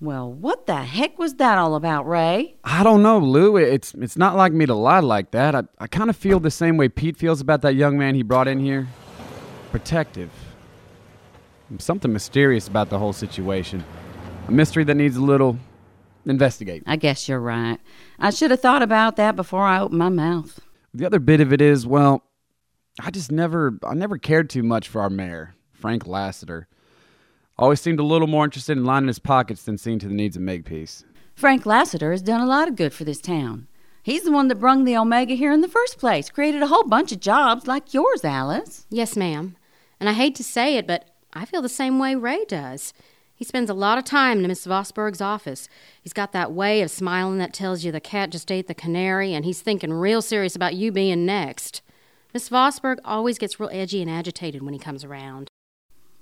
Well, 0.00 0.32
what 0.32 0.66
the 0.66 0.82
heck 0.82 1.20
was 1.20 1.34
that 1.34 1.56
all 1.56 1.76
about, 1.76 2.08
Ray? 2.08 2.56
I 2.64 2.82
don't 2.82 3.00
know, 3.00 3.20
Lou. 3.20 3.56
It's 3.58 3.94
it's 3.94 4.16
not 4.16 4.34
like 4.34 4.52
me 4.52 4.66
to 4.66 4.74
lie 4.74 4.98
like 4.98 5.30
that. 5.30 5.54
I, 5.54 5.62
I 5.78 5.86
kind 5.86 6.10
of 6.10 6.16
feel 6.16 6.40
the 6.40 6.50
same 6.50 6.78
way 6.78 6.88
Pete 6.88 7.16
feels 7.16 7.40
about 7.40 7.62
that 7.62 7.76
young 7.76 7.96
man 7.96 8.16
he 8.16 8.24
brought 8.24 8.48
in 8.48 8.58
here. 8.58 8.88
Protective. 9.70 10.32
Something 11.78 12.12
mysterious 12.12 12.66
about 12.66 12.90
the 12.90 12.98
whole 12.98 13.12
situation. 13.12 13.84
A 14.48 14.50
mystery 14.50 14.82
that 14.82 14.96
needs 14.96 15.14
a 15.14 15.22
little 15.22 15.56
investigate. 16.26 16.82
I 16.88 16.96
guess 16.96 17.28
you're 17.28 17.38
right. 17.38 17.78
I 18.18 18.30
should 18.30 18.50
have 18.50 18.60
thought 18.60 18.82
about 18.82 19.14
that 19.14 19.36
before 19.36 19.62
I 19.62 19.78
opened 19.78 20.00
my 20.00 20.08
mouth. 20.08 20.58
The 20.92 21.06
other 21.06 21.20
bit 21.20 21.40
of 21.40 21.52
it 21.52 21.60
is, 21.60 21.86
well, 21.86 22.24
I 22.98 23.10
just 23.10 23.30
never 23.30 23.78
I 23.84 23.94
never 23.94 24.18
cared 24.18 24.50
too 24.50 24.62
much 24.62 24.88
for 24.88 25.00
our 25.00 25.10
mayor, 25.10 25.54
Frank 25.72 26.06
Lassiter. 26.06 26.66
Always 27.58 27.80
seemed 27.80 28.00
a 28.00 28.04
little 28.04 28.26
more 28.26 28.44
interested 28.44 28.76
in 28.76 28.84
lining 28.84 29.08
his 29.08 29.18
pockets 29.18 29.64
than 29.64 29.78
seeing 29.78 29.98
to 30.00 30.08
the 30.08 30.14
needs 30.14 30.36
of 30.36 30.42
Makepeace. 30.42 31.04
Frank 31.34 31.66
Lassiter 31.66 32.10
has 32.10 32.22
done 32.22 32.40
a 32.40 32.46
lot 32.46 32.68
of 32.68 32.76
good 32.76 32.92
for 32.92 33.04
this 33.04 33.20
town. 33.20 33.68
He's 34.02 34.22
the 34.22 34.32
one 34.32 34.48
that 34.48 34.60
brung 34.60 34.84
the 34.84 34.96
Omega 34.96 35.34
here 35.34 35.52
in 35.52 35.60
the 35.60 35.68
first 35.68 35.98
place, 35.98 36.30
created 36.30 36.62
a 36.62 36.68
whole 36.68 36.84
bunch 36.84 37.12
of 37.12 37.20
jobs 37.20 37.66
like 37.66 37.92
yours, 37.92 38.24
Alice. 38.24 38.86
Yes, 38.88 39.14
ma'am. 39.14 39.56
And 39.98 40.08
I 40.08 40.14
hate 40.14 40.34
to 40.36 40.44
say 40.44 40.76
it, 40.76 40.86
but 40.86 41.10
I 41.34 41.44
feel 41.44 41.60
the 41.60 41.68
same 41.68 41.98
way 41.98 42.14
Ray 42.14 42.44
does. 42.46 42.94
He 43.34 43.44
spends 43.44 43.70
a 43.70 43.74
lot 43.74 43.98
of 43.98 44.04
time 44.04 44.40
in 44.40 44.46
Miss 44.48 44.66
Vossburgh's 44.66 45.20
office. 45.20 45.68
He's 46.02 46.12
got 46.12 46.32
that 46.32 46.52
way 46.52 46.82
of 46.82 46.90
smiling 46.90 47.38
that 47.38 47.52
tells 47.52 47.84
you 47.84 47.92
the 47.92 48.00
cat 48.00 48.30
just 48.30 48.50
ate 48.50 48.66
the 48.66 48.74
canary, 48.74 49.34
and 49.34 49.44
he's 49.44 49.62
thinking 49.62 49.92
real 49.92 50.22
serious 50.22 50.56
about 50.56 50.74
you 50.74 50.92
being 50.92 51.24
next. 51.24 51.82
Miss 52.32 52.48
Vossburgh 52.48 52.98
always 53.04 53.38
gets 53.38 53.58
real 53.58 53.70
edgy 53.72 54.00
and 54.00 54.10
agitated 54.10 54.62
when 54.62 54.72
he 54.72 54.78
comes 54.78 55.04
around. 55.04 55.48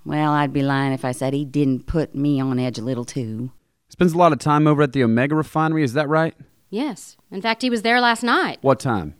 Well, 0.04 0.32
I'd 0.32 0.52
be 0.52 0.62
lying 0.62 0.92
if 0.92 1.04
I 1.04 1.12
said 1.12 1.34
he 1.34 1.44
didn't 1.44 1.86
put 1.86 2.14
me 2.14 2.40
on 2.40 2.58
edge 2.58 2.78
a 2.78 2.82
little 2.82 3.04
too. 3.04 3.52
Spends 3.90 4.12
a 4.12 4.18
lot 4.18 4.32
of 4.32 4.38
time 4.38 4.66
over 4.66 4.82
at 4.82 4.92
the 4.92 5.02
Omega 5.02 5.34
refinery, 5.34 5.82
is 5.82 5.92
that 5.94 6.08
right? 6.08 6.34
Yes. 6.70 7.16
In 7.30 7.42
fact, 7.42 7.62
he 7.62 7.70
was 7.70 7.82
there 7.82 8.00
last 8.00 8.22
night. 8.22 8.58
What 8.62 8.80
time? 8.80 9.14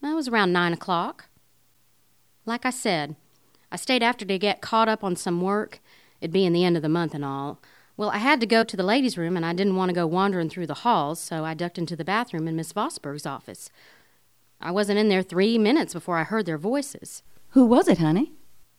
That 0.00 0.14
was 0.14 0.28
around 0.28 0.52
nine 0.52 0.72
o'clock. 0.72 1.28
Like 2.44 2.64
I 2.64 2.70
said, 2.70 3.16
I 3.70 3.76
stayed 3.76 4.02
after 4.02 4.24
to 4.24 4.38
get 4.38 4.60
caught 4.60 4.88
up 4.88 5.02
on 5.02 5.16
some 5.16 5.40
work. 5.40 5.80
It 6.20 6.32
being 6.32 6.52
the 6.52 6.64
end 6.64 6.76
of 6.76 6.82
the 6.82 6.88
month 6.88 7.14
and 7.14 7.24
all. 7.24 7.60
Well, 7.96 8.10
I 8.10 8.18
had 8.18 8.40
to 8.40 8.46
go 8.46 8.62
to 8.62 8.76
the 8.76 8.84
ladies' 8.84 9.18
room 9.18 9.36
and 9.36 9.44
I 9.44 9.52
didn't 9.52 9.76
want 9.76 9.88
to 9.88 9.94
go 9.94 10.06
wandering 10.06 10.48
through 10.48 10.68
the 10.68 10.74
halls, 10.74 11.18
so 11.20 11.44
I 11.44 11.54
ducked 11.54 11.78
into 11.78 11.96
the 11.96 12.04
bathroom 12.04 12.46
in 12.46 12.54
Miss 12.54 12.72
Vossburgh's 12.72 13.26
office. 13.26 13.70
I 14.60 14.70
wasn't 14.70 14.98
in 14.98 15.08
there 15.08 15.22
three 15.22 15.56
minutes 15.58 15.92
before 15.92 16.18
I 16.18 16.24
heard 16.24 16.46
their 16.46 16.58
voices. 16.58 17.22
Who 17.50 17.64
was 17.64 17.88
it, 17.88 17.98
honey? 17.98 18.32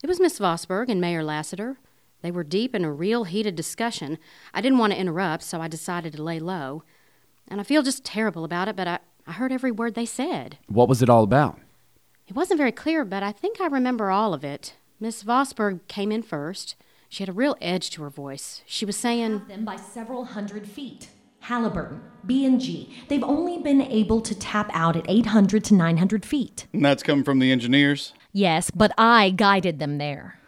It 0.04 0.08
was 0.08 0.20
Miss 0.20 0.40
Vossburgh 0.40 0.90
and 0.90 1.00
Mayor 1.00 1.24
Lassiter. 1.24 1.80
They 2.22 2.32
were 2.32 2.44
deep 2.44 2.76
in 2.76 2.84
a 2.84 2.92
real 2.92 3.24
heated 3.24 3.56
discussion. 3.56 4.18
I 4.54 4.62
didn't 4.62 4.78
want 4.78 4.94
to 4.94 5.00
interrupt, 5.00 5.44
so 5.44 5.62
I 5.62 5.68
decided 5.68 6.14
to 6.14 6.24
lay 6.24 6.40
low. 6.40 6.84
And 7.48 7.62
I 7.62 7.64
feel 7.64 7.82
just 7.82 8.04
terrible 8.04 8.44
about 8.44 8.68
it, 8.68 8.76
but 8.76 8.88
I, 8.88 9.00
I 9.26 9.34
heard 9.34 9.52
every 9.52 9.72
word 9.72 9.96
they 9.96 10.06
said. 10.06 10.58
What 10.68 10.90
was 10.90 11.02
it 11.02 11.10
all 11.10 11.24
about? 11.24 11.60
It 12.28 12.36
wasn't 12.36 12.60
very 12.60 12.72
clear, 12.74 13.06
but 13.06 13.24
I 13.24 13.32
think 13.32 13.60
I 13.60 13.68
remember 13.68 14.12
all 14.12 14.34
of 14.34 14.44
it. 14.44 14.76
Miss 15.00 15.24
Vossburgh 15.24 15.80
came 15.88 16.12
in 16.12 16.22
first. 16.22 16.76
She 17.08 17.24
had 17.24 17.30
a 17.30 17.34
real 17.34 17.56
edge 17.62 17.90
to 17.92 18.04
her 18.04 18.10
voice. 18.10 18.62
She 18.68 18.86
was 18.86 18.98
saying, 18.98 19.40
have 19.40 19.48
them 19.48 19.66
by 19.66 19.78
several 19.78 20.26
hundred 20.26 20.68
feet. 20.68 21.08
Halliburton, 21.50 22.00
B&G, 22.28 22.94
they've 23.08 23.24
only 23.24 23.58
been 23.58 23.82
able 23.82 24.22
to 24.22 24.36
tap 24.38 24.70
out 24.72 24.96
at 24.96 25.10
800 25.10 25.64
to 25.64 25.74
900 25.74 26.24
feet. 26.24 26.68
And 26.72 26.86
that's 26.86 27.02
coming 27.02 27.24
from 27.24 27.40
the 27.40 27.52
engineers? 27.52 28.14
Yes, 28.32 28.70
but 28.70 28.92
I 29.00 29.32
guided 29.32 29.80
them 29.80 29.98
there. 29.98 30.40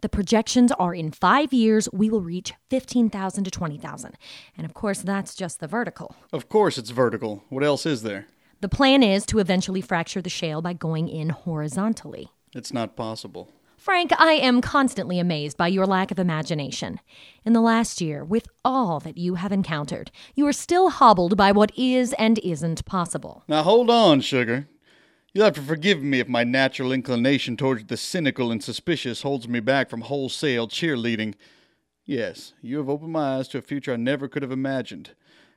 The 0.00 0.08
projections 0.08 0.72
are 0.72 0.94
in 0.94 1.10
five 1.10 1.52
years, 1.52 1.90
we 1.92 2.08
will 2.08 2.22
reach 2.22 2.54
15,000 2.70 3.44
to 3.44 3.50
20,000. 3.50 4.16
And 4.56 4.64
of 4.64 4.72
course, 4.72 5.02
that's 5.02 5.34
just 5.34 5.60
the 5.60 5.68
vertical. 5.68 6.16
Of 6.32 6.48
course 6.48 6.78
it's 6.78 6.88
vertical. 6.88 7.44
What 7.50 7.62
else 7.62 7.84
is 7.84 8.02
there? 8.02 8.24
The 8.62 8.70
plan 8.70 9.02
is 9.02 9.26
to 9.26 9.40
eventually 9.40 9.82
fracture 9.82 10.22
the 10.22 10.30
shale 10.30 10.62
by 10.62 10.72
going 10.72 11.10
in 11.10 11.28
horizontally. 11.28 12.30
It's 12.54 12.72
not 12.72 12.96
possible. 12.96 13.52
Frank, 13.86 14.10
I 14.18 14.32
am 14.32 14.60
constantly 14.60 15.20
amazed 15.20 15.56
by 15.56 15.68
your 15.68 15.86
lack 15.86 16.10
of 16.10 16.18
imagination. 16.18 16.98
In 17.44 17.52
the 17.52 17.60
last 17.60 18.00
year, 18.00 18.24
with 18.24 18.48
all 18.64 18.98
that 18.98 19.16
you 19.16 19.36
have 19.36 19.52
encountered, 19.52 20.10
you 20.34 20.44
are 20.48 20.52
still 20.52 20.90
hobbled 20.90 21.36
by 21.36 21.52
what 21.52 21.70
is 21.78 22.12
and 22.14 22.40
isn't 22.40 22.84
possible. 22.84 23.44
Now 23.46 23.62
hold 23.62 23.88
on, 23.88 24.22
Sugar. 24.22 24.66
You'll 25.32 25.44
have 25.44 25.54
to 25.54 25.62
forgive 25.62 26.02
me 26.02 26.18
if 26.18 26.26
my 26.26 26.42
natural 26.42 26.90
inclination 26.90 27.56
towards 27.56 27.84
the 27.84 27.96
cynical 27.96 28.50
and 28.50 28.60
suspicious 28.60 29.22
holds 29.22 29.46
me 29.46 29.60
back 29.60 29.88
from 29.88 30.00
wholesale 30.00 30.66
cheerleading. 30.66 31.36
Yes, 32.04 32.54
you 32.60 32.78
have 32.78 32.88
opened 32.88 33.12
my 33.12 33.36
eyes 33.36 33.46
to 33.50 33.58
a 33.58 33.62
future 33.62 33.92
I 33.92 33.96
never 33.98 34.26
could 34.26 34.42
have 34.42 34.50
imagined. 34.50 35.10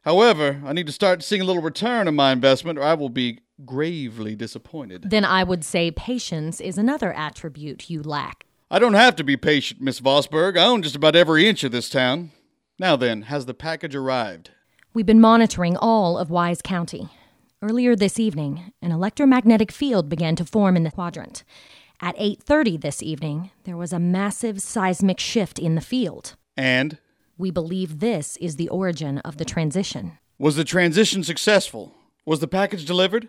However, 0.04 0.62
I 0.64 0.74
need 0.74 0.86
to 0.86 0.94
start 0.94 1.24
seeing 1.24 1.42
a 1.42 1.46
little 1.46 1.64
return 1.64 2.08
on 2.08 2.14
my 2.14 2.32
investment, 2.32 2.78
or 2.78 2.84
I 2.84 2.94
will 2.94 3.10
be 3.10 3.40
gravely 3.66 4.36
disappointed. 4.36 5.10
Then 5.10 5.26
I 5.26 5.44
would 5.44 5.64
say 5.64 5.92
patience 5.92 6.60
is 6.62 6.78
another 6.78 7.14
attribute 7.14 7.90
you 7.90 8.02
lack. 8.02 8.46
I 8.72 8.80
don't 8.80 8.94
have 8.94 9.16
to 9.18 9.24
be 9.24 9.36
patient, 9.38 9.82
Miss 9.82 10.00
Vossburgh. 10.00 10.58
I 10.58 10.66
own 10.66 10.84
just 10.84 10.96
about 10.96 11.16
every 11.16 11.48
inch 11.48 11.64
of 11.64 11.72
this 11.72 11.90
town. 11.90 12.32
Now 12.78 12.96
then, 12.96 13.24
has 13.24 13.46
the 13.46 13.54
package 13.54 13.96
arrived? 13.96 14.52
We've 14.94 15.06
been 15.06 15.22
monitoring 15.22 15.76
all 15.78 16.18
of 16.18 16.30
Wise 16.30 16.62
County. 16.62 17.10
Earlier 17.62 17.96
this 17.96 18.20
evening, 18.20 18.72
an 18.82 18.92
electromagnetic 18.92 19.72
field 19.72 20.08
began 20.08 20.36
to 20.38 20.46
form 20.46 20.78
in 20.78 20.84
the 20.84 20.92
quadrant. 20.92 21.44
At 22.00 22.16
8:30 22.18 22.78
this 22.78 23.04
evening, 23.04 23.52
there 23.66 23.76
was 23.76 23.92
a 23.92 24.00
massive 24.00 24.62
seismic 24.62 25.20
shift 25.20 25.60
in 25.60 25.76
the 25.76 25.82
field. 25.82 26.36
And 26.56 26.98
We 27.38 27.52
believe 27.52 28.00
this 28.00 28.38
is 28.38 28.56
the 28.58 28.70
origin 28.70 29.18
of 29.20 29.38
the 29.38 29.46
transition. 29.46 30.18
was 30.38 30.56
the 30.56 30.64
transition 30.64 31.24
successful? 31.24 31.94
Was 32.26 32.40
the 32.40 32.48
package 32.48 32.86
delivered? 32.86 33.28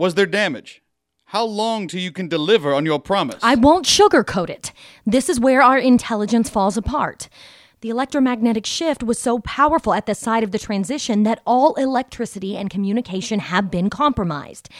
Was 0.00 0.14
there 0.14 0.24
damage? 0.24 0.82
How 1.26 1.44
long 1.44 1.86
till 1.86 2.00
you 2.00 2.10
can 2.10 2.26
deliver 2.26 2.72
on 2.72 2.86
your 2.86 2.98
promise? 2.98 3.36
I 3.42 3.54
won't 3.54 3.84
sugarcoat 3.84 4.48
it. 4.48 4.72
This 5.04 5.28
is 5.28 5.38
where 5.38 5.60
our 5.60 5.76
intelligence 5.76 6.48
falls 6.48 6.78
apart. 6.78 7.28
The 7.82 7.90
electromagnetic 7.90 8.64
shift 8.64 9.02
was 9.02 9.18
so 9.18 9.40
powerful 9.40 9.92
at 9.92 10.06
the 10.06 10.14
site 10.14 10.42
of 10.42 10.52
the 10.52 10.58
transition 10.58 11.24
that 11.24 11.42
all 11.44 11.74
electricity 11.74 12.56
and 12.56 12.70
communication 12.70 13.40
have 13.40 13.70
been 13.70 13.90
compromised. 13.90 14.70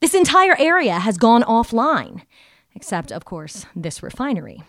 This 0.00 0.14
entire 0.14 0.56
area 0.58 0.98
has 0.98 1.18
gone 1.18 1.42
offline, 1.42 2.22
except, 2.74 3.12
of 3.12 3.26
course, 3.26 3.66
this 3.76 4.02
refinery. 4.02 4.62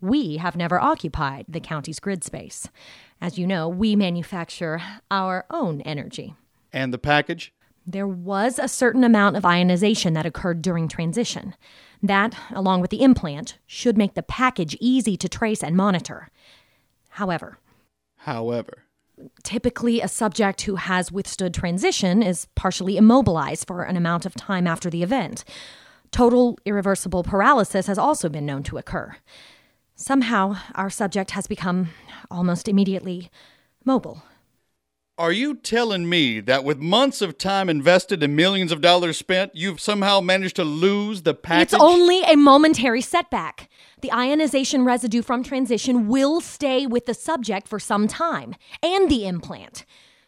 We 0.00 0.36
have 0.36 0.54
never 0.54 0.78
occupied 0.80 1.46
the 1.48 1.58
county's 1.58 1.98
grid 1.98 2.22
space. 2.22 2.68
As 3.20 3.40
you 3.40 3.44
know, 3.44 3.68
we 3.68 3.96
manufacture 3.96 4.80
our 5.10 5.46
own 5.50 5.80
energy. 5.80 6.36
and 6.72 6.94
the 6.94 6.98
package? 6.98 7.52
There 7.90 8.06
was 8.06 8.58
a 8.58 8.68
certain 8.68 9.02
amount 9.02 9.38
of 9.38 9.46
ionization 9.46 10.12
that 10.12 10.26
occurred 10.26 10.60
during 10.60 10.88
transition. 10.88 11.54
That, 12.02 12.36
along 12.50 12.82
with 12.82 12.90
the 12.90 13.00
implant, 13.00 13.56
should 13.66 13.96
make 13.96 14.12
the 14.12 14.22
package 14.22 14.76
easy 14.78 15.16
to 15.16 15.26
trace 15.26 15.64
and 15.64 15.74
monitor. 15.74 16.28
However, 17.08 17.58
However, 18.18 18.84
typically 19.42 20.02
a 20.02 20.08
subject 20.08 20.60
who 20.62 20.76
has 20.76 21.10
withstood 21.10 21.54
transition 21.54 22.22
is 22.22 22.46
partially 22.54 22.98
immobilized 22.98 23.66
for 23.66 23.84
an 23.84 23.96
amount 23.96 24.26
of 24.26 24.34
time 24.34 24.66
after 24.66 24.90
the 24.90 25.02
event. 25.02 25.42
Total 26.10 26.58
irreversible 26.66 27.22
paralysis 27.22 27.86
has 27.86 27.96
also 27.96 28.28
been 28.28 28.44
known 28.44 28.62
to 28.64 28.76
occur. 28.76 29.16
Somehow, 29.94 30.56
our 30.74 30.90
subject 30.90 31.30
has 31.30 31.46
become 31.46 31.88
almost 32.30 32.68
immediately 32.68 33.30
mobile. 33.82 34.22
Are 35.18 35.32
you 35.32 35.56
telling 35.56 36.08
me 36.08 36.38
that 36.38 36.62
with 36.62 36.78
months 36.78 37.20
of 37.20 37.36
time 37.36 37.68
invested 37.68 38.22
and 38.22 38.36
millions 38.36 38.70
of 38.70 38.80
dollars 38.80 39.18
spent, 39.18 39.50
you've 39.52 39.80
somehow 39.80 40.20
managed 40.20 40.54
to 40.56 40.64
lose 40.64 41.22
the 41.22 41.34
package? 41.34 41.72
It's 41.72 41.82
only 41.82 42.22
a 42.22 42.36
momentary 42.36 43.00
setback. 43.00 43.68
The 44.00 44.12
ionization 44.12 44.84
residue 44.84 45.22
from 45.22 45.42
transition 45.42 46.06
will 46.06 46.40
stay 46.40 46.86
with 46.86 47.06
the 47.06 47.14
subject 47.14 47.66
for 47.66 47.80
some 47.80 48.06
time, 48.06 48.54
and 48.80 49.10
the 49.10 49.26
implant. 49.26 49.84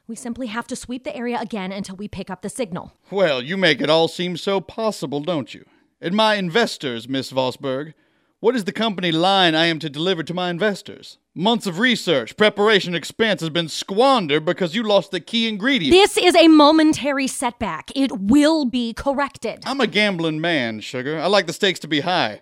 We 0.08 0.16
simply 0.16 0.48
have 0.48 0.66
to 0.66 0.74
sweep 0.74 1.04
the 1.04 1.14
area 1.14 1.38
again 1.40 1.70
until 1.70 1.94
we 1.94 2.08
pick 2.08 2.28
up 2.28 2.42
the 2.42 2.48
signal. 2.48 2.92
Well, 3.12 3.40
you 3.40 3.56
make 3.56 3.80
it 3.80 3.90
all 3.90 4.08
seem 4.08 4.36
so 4.36 4.60
possible, 4.60 5.20
don't 5.20 5.54
you? 5.54 5.66
And 6.00 6.16
my 6.16 6.34
investors, 6.34 7.08
Miss 7.08 7.30
Vossburgh, 7.30 7.94
what 8.40 8.56
is 8.56 8.64
the 8.64 8.72
company 8.72 9.12
line 9.12 9.54
I 9.54 9.66
am 9.66 9.78
to 9.80 9.90
deliver 9.90 10.22
to 10.22 10.34
my 10.34 10.50
investors? 10.50 11.18
Months 11.34 11.66
of 11.66 11.78
research, 11.78 12.36
preparation, 12.36 12.94
expense 12.94 13.42
has 13.42 13.50
been 13.50 13.68
squandered 13.68 14.46
because 14.46 14.74
you 14.74 14.82
lost 14.82 15.10
the 15.10 15.20
key 15.20 15.46
ingredient. 15.46 15.92
This 15.92 16.16
is 16.16 16.34
a 16.34 16.48
momentary 16.48 17.26
setback. 17.26 17.90
It 17.94 18.10
will 18.18 18.64
be 18.64 18.94
corrected. 18.94 19.62
I'm 19.66 19.80
a 19.80 19.86
gambling 19.86 20.40
man, 20.40 20.80
Sugar. 20.80 21.20
I 21.20 21.26
like 21.26 21.46
the 21.46 21.52
stakes 21.52 21.78
to 21.80 21.88
be 21.88 22.00
high. 22.00 22.40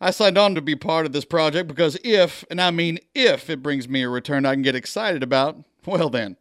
I 0.00 0.10
signed 0.10 0.36
on 0.36 0.56
to 0.56 0.60
be 0.60 0.74
part 0.74 1.06
of 1.06 1.12
this 1.12 1.24
project 1.24 1.68
because 1.68 1.96
if, 2.02 2.44
and 2.50 2.60
I 2.60 2.72
mean 2.72 2.98
if, 3.14 3.48
it 3.48 3.62
brings 3.62 3.88
me 3.88 4.02
a 4.02 4.08
return 4.08 4.44
I 4.44 4.54
can 4.54 4.62
get 4.62 4.74
excited 4.74 5.22
about, 5.22 5.62
well 5.86 6.10
then, 6.10 6.36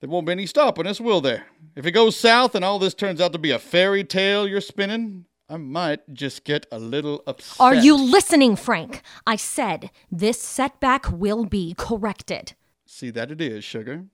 there 0.00 0.10
won't 0.10 0.26
be 0.26 0.32
any 0.32 0.44
stopping 0.44 0.86
us, 0.86 1.00
will 1.00 1.22
there? 1.22 1.46
If 1.74 1.86
it 1.86 1.92
goes 1.92 2.14
south 2.14 2.54
and 2.54 2.62
all 2.62 2.78
this 2.78 2.92
turns 2.92 3.22
out 3.22 3.32
to 3.32 3.38
be 3.38 3.50
a 3.50 3.58
fairy 3.58 4.04
tale 4.04 4.46
you're 4.46 4.60
spinning, 4.60 5.24
I 5.48 5.58
might 5.58 6.14
just 6.14 6.44
get 6.44 6.66
a 6.72 6.78
little 6.78 7.22
upset. 7.26 7.60
Are 7.60 7.74
you 7.74 7.96
listening, 7.96 8.56
Frank? 8.56 9.02
I 9.26 9.36
said 9.36 9.90
this 10.10 10.40
setback 10.40 11.10
will 11.12 11.44
be 11.44 11.74
corrected. 11.76 12.54
See 12.86 13.10
that 13.10 13.30
it 13.30 13.40
is, 13.40 13.62
Sugar. 13.62 14.04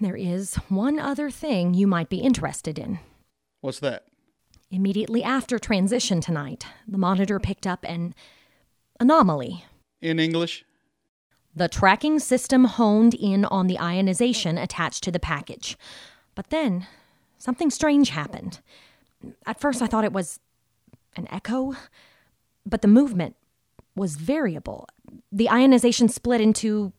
There 0.00 0.16
is 0.16 0.54
one 0.68 0.98
other 0.98 1.30
thing 1.30 1.74
you 1.74 1.86
might 1.86 2.08
be 2.08 2.18
interested 2.18 2.78
in. 2.78 3.00
What's 3.60 3.80
that? 3.80 4.04
Immediately 4.70 5.22
after 5.22 5.58
transition 5.58 6.20
tonight, 6.20 6.66
the 6.86 6.98
monitor 6.98 7.38
picked 7.38 7.66
up 7.66 7.84
an 7.84 8.14
anomaly. 9.00 9.64
In 10.00 10.18
English? 10.18 10.64
The 11.54 11.68
tracking 11.68 12.18
system 12.18 12.64
honed 12.64 13.14
in 13.14 13.44
on 13.44 13.66
the 13.66 13.78
ionization 13.78 14.56
attached 14.56 15.02
to 15.04 15.10
the 15.10 15.20
package. 15.20 15.76
But 16.34 16.50
then, 16.50 16.86
something 17.38 17.70
strange 17.70 18.10
happened. 18.10 18.60
At 19.46 19.60
first, 19.60 19.82
I 19.82 19.86
thought 19.86 20.04
it 20.04 20.12
was 20.12 20.40
an 21.16 21.26
echo, 21.30 21.74
but 22.64 22.82
the 22.82 22.88
movement 22.88 23.36
was 23.94 24.16
variable. 24.16 24.88
The 25.30 25.50
ionization 25.50 26.08
split 26.08 26.40
into 26.40 26.92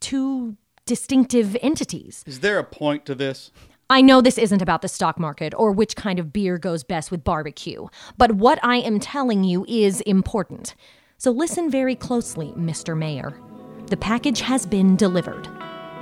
two 0.00 0.56
distinctive 0.86 1.56
entities. 1.60 2.24
Is 2.26 2.40
there 2.40 2.58
a 2.58 2.64
point 2.64 3.04
to 3.06 3.14
this? 3.14 3.50
I 3.90 4.02
know 4.02 4.20
this 4.20 4.38
isn't 4.38 4.60
about 4.60 4.82
the 4.82 4.88
stock 4.88 5.18
market 5.18 5.54
or 5.56 5.72
which 5.72 5.96
kind 5.96 6.18
of 6.18 6.32
beer 6.32 6.58
goes 6.58 6.84
best 6.84 7.10
with 7.10 7.24
barbecue, 7.24 7.86
but 8.18 8.32
what 8.32 8.58
I 8.62 8.76
am 8.76 9.00
telling 9.00 9.44
you 9.44 9.64
is 9.66 10.02
important. 10.02 10.74
So 11.16 11.30
listen 11.30 11.70
very 11.70 11.96
closely, 11.96 12.52
Mr. 12.52 12.96
Mayor. 12.96 13.40
The 13.86 13.96
package 13.96 14.40
has 14.42 14.66
been 14.66 14.94
delivered, 14.94 15.48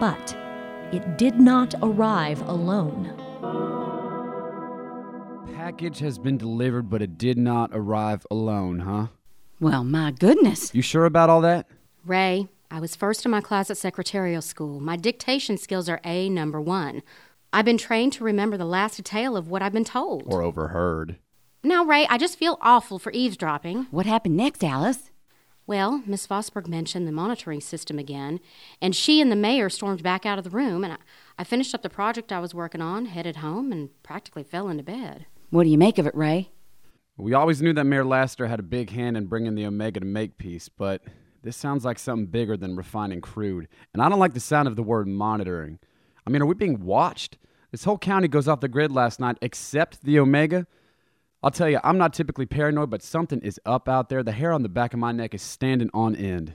but 0.01 0.37
it 0.93 1.17
did 1.17 1.39
not 1.39 1.75
arrive 1.81 2.43
alone. 2.49 3.15
Package 5.67 5.99
has 5.99 6.17
been 6.17 6.39
delivered, 6.39 6.89
but 6.89 7.03
it 7.03 7.19
did 7.19 7.37
not 7.37 7.71
arrive 7.73 8.25
alone, 8.31 8.79
huh? 8.79 9.09
Well, 9.59 9.83
my 9.83 10.13
goodness. 10.13 10.73
You 10.73 10.81
sure 10.81 11.07
about 11.07 11.29
all 11.29 11.41
that? 11.41 11.67
Ray, 12.05 12.47
I 12.71 12.79
was 12.79 12.95
first 12.95 13.25
in 13.25 13.33
my 13.33 13.41
class 13.41 13.69
at 13.69 13.77
secretarial 13.77 14.43
school. 14.43 14.79
My 14.79 14.95
dictation 14.95 15.59
skills 15.59 15.89
are 15.89 16.01
A 16.05 16.29
number 16.29 16.61
one. 16.61 17.03
I've 17.53 17.65
been 17.65 17.79
trained 17.79 18.13
to 18.13 18.23
remember 18.23 18.57
the 18.57 18.65
last 18.65 18.99
detail 18.99 19.37
of 19.37 19.49
what 19.49 19.61
I've 19.61 19.73
been 19.73 19.83
told. 19.83 20.23
Or 20.33 20.41
overheard? 20.41 21.17
now, 21.65 21.85
Ray, 21.85 22.07
I 22.07 22.17
just 22.17 22.39
feel 22.39 22.59
awful 22.61 23.01
for 23.01 23.11
eavesdropping. 23.11 23.89
What 23.91 24.07
happened 24.07 24.37
next, 24.37 24.63
Alice? 24.63 25.11
Well, 25.67 26.01
Miss 26.07 26.29
Vossburgh 26.29 26.69
mentioned 26.69 27.09
the 27.09 27.13
monitoring 27.13 27.61
system 27.61 27.99
again, 27.99 28.39
and 28.81 28.95
she 28.95 29.21
and 29.21 29.33
the 29.33 29.37
mayor 29.37 29.69
stormed 29.69 30.05
back 30.05 30.25
out 30.25 30.39
of 30.39 30.45
the 30.45 30.51
room, 30.51 30.85
and 30.85 30.93
I, 30.93 30.99
I 31.41 31.43
finished 31.43 31.75
up 31.75 31.83
the 31.83 31.91
project 31.91 32.31
I 32.31 32.39
was 32.39 32.55
working 32.55 32.81
on, 32.81 33.07
headed 33.07 33.39
home, 33.39 33.73
and 33.73 33.91
practically 34.05 34.45
fell 34.45 34.69
into 34.69 34.85
bed. 34.85 35.27
What 35.51 35.65
do 35.65 35.71
you 35.71 35.79
make 35.79 35.99
of 35.99 36.07
it, 36.07 36.15
Ray? 36.15 36.51
We 37.17 37.35
always 37.35 37.63
knew 37.63 37.73
that 37.73 37.85
Mayor 37.85 38.05
Lassiter 38.05 38.47
had 38.47 38.61
a 38.61 38.65
big 38.65 38.91
hand 38.91 39.17
in 39.17 39.27
bringing 39.27 39.55
the 39.55 39.67
Omega 39.67 40.01
to 40.01 40.07
Makepeace, 40.07 40.69
but 40.69 41.03
this 41.43 41.57
sounds 41.57 41.85
like 41.85 41.99
something 41.99 42.27
bigger 42.27 42.57
than 42.57 42.77
refining 42.77 43.21
crude. 43.21 43.69
And 43.95 44.03
I 44.03 44.09
don't 44.09 44.19
like 44.19 44.35
the 44.35 44.41
sound 44.41 44.69
of 44.69 44.77
the 44.77 44.83
word 44.83 45.07
monitoring. 45.07 45.79
I 46.27 46.31
mean, 46.31 46.43
are 46.43 46.47
we 46.47 46.55
being 46.55 46.85
watched? 46.85 47.39
This 47.71 47.85
whole 47.85 47.99
county 47.99 48.29
goes 48.29 48.49
off 48.49 48.61
the 48.61 48.69
grid 48.69 48.91
last 48.91 49.21
night 49.21 49.39
except 49.41 50.03
the 50.03 50.19
Omega. 50.19 50.67
I'll 51.43 51.51
tell 51.51 51.71
you, 51.71 51.79
I'm 51.85 51.99
not 51.99 52.13
typically 52.13 52.47
paranoid, 52.47 52.91
but 52.91 53.03
something 53.03 53.41
is 53.41 53.61
up 53.65 53.89
out 53.89 54.09
there. 54.09 54.23
The 54.23 54.33
hair 54.33 54.53
on 54.53 54.63
the 54.63 54.69
back 54.69 54.95
of 54.95 54.99
my 54.99 55.13
neck 55.13 55.33
is 55.33 55.43
standing 55.43 55.91
on 55.95 56.17
end. 56.17 56.55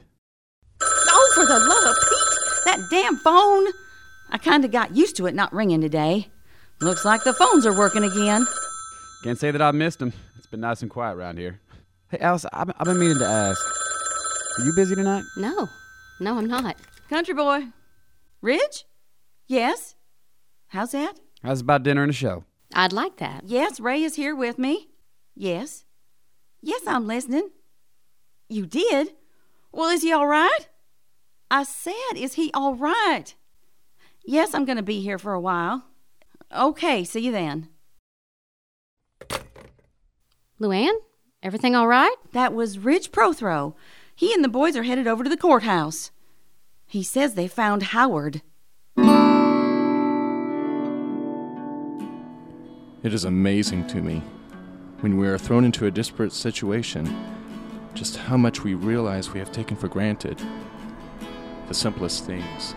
Oh, 0.82 1.32
for 1.34 1.46
the 1.46 1.60
love 1.60 1.86
of 1.86 1.96
Pete! 2.10 2.66
That 2.66 2.88
damn 2.90 3.18
phone! 3.18 3.68
I 4.30 4.38
kind 4.38 4.66
of 4.66 4.72
got 4.72 4.96
used 4.96 5.16
to 5.18 5.28
it 5.28 5.36
not 5.36 5.54
ringing 5.54 5.82
today. 5.82 6.28
Looks 6.82 7.06
like 7.06 7.24
the 7.24 7.34
phones 7.34 7.66
are 7.66 7.78
working 7.78 8.04
again. 8.04 8.46
Can't 9.24 9.38
say 9.38 9.52
that 9.52 9.62
I've 9.62 9.76
missed 9.76 10.02
him. 10.02 10.14
It's 10.38 10.48
been 10.48 10.62
nice 10.62 10.82
and 10.82 10.90
quiet 10.90 11.16
around 11.16 11.38
here. 11.38 11.60
Hey, 12.10 12.18
Alice, 12.20 12.46
I've 12.52 12.72
I've 12.78 12.86
been 12.86 13.00
meaning 13.00 13.20
to 13.20 13.26
ask. 13.28 13.62
Are 14.60 14.66
you 14.66 14.74
busy 14.74 14.96
tonight? 14.96 15.24
No, 15.38 15.70
no, 16.20 16.38
I'm 16.38 16.48
not. 16.48 16.76
Country 17.10 17.34
boy. 17.34 17.68
Ridge? 18.42 18.86
Yes? 19.48 19.96
How's 20.68 20.92
that? 20.92 21.20
How's 21.44 21.62
about 21.62 21.84
dinner 21.84 22.02
and 22.02 22.10
a 22.10 22.14
show? 22.14 22.46
I'd 22.74 22.94
like 22.94 23.18
that. 23.18 23.44
Yes, 23.46 23.80
Ray 23.80 24.02
is 24.04 24.16
here 24.16 24.36
with 24.36 24.58
me. 24.58 24.90
Yes. 25.36 25.86
Yes, 26.62 26.82
I'm 26.88 27.06
listening. 27.06 27.50
You 28.50 28.66
did? 28.66 29.14
Well, 29.72 29.90
is 29.90 30.02
he 30.02 30.12
all 30.12 30.28
right? 30.28 30.68
I 31.50 31.64
said, 31.64 32.16
is 32.16 32.34
he 32.34 32.50
all 32.54 32.76
right? 32.76 33.36
Yes, 34.26 34.54
I'm 34.54 34.66
going 34.66 34.78
to 34.78 34.84
be 34.84 35.02
here 35.02 35.18
for 35.18 35.34
a 35.34 35.40
while. 35.42 35.86
Okay, 36.56 37.04
see 37.04 37.22
you 37.22 37.32
then. 37.32 37.70
Luanne, 40.62 40.94
everything 41.42 41.76
all 41.76 41.88
right? 41.88 42.16
That 42.34 42.54
was 42.54 42.78
Ridge 42.78 43.12
Prothro. 43.12 43.74
He 44.16 44.32
and 44.32 44.44
the 44.44 44.50
boys 44.50 44.76
are 44.76 44.84
headed 44.84 45.08
over 45.08 45.24
to 45.24 45.30
the 45.30 45.36
courthouse. 45.36 46.12
He 46.86 47.02
says 47.02 47.34
they 47.34 47.48
found 47.48 47.82
Howard. 47.82 48.44
It 53.04 53.12
is 53.12 53.26
amazing 53.26 53.88
to 53.88 54.04
me, 54.04 54.22
when 55.00 55.18
we 55.18 55.28
are 55.28 55.40
thrown 55.40 55.66
into 55.66 55.88
a 55.88 55.92
disparate 55.92 56.32
situation, 56.32 57.12
just 57.96 58.18
how 58.18 58.38
much 58.38 58.64
we 58.64 58.76
realize 58.76 59.32
we 59.32 59.40
have 59.40 59.52
taken 59.52 59.76
for 59.76 59.88
granted. 59.88 60.40
The 61.68 61.74
simplest 61.74 62.26
things 62.26 62.76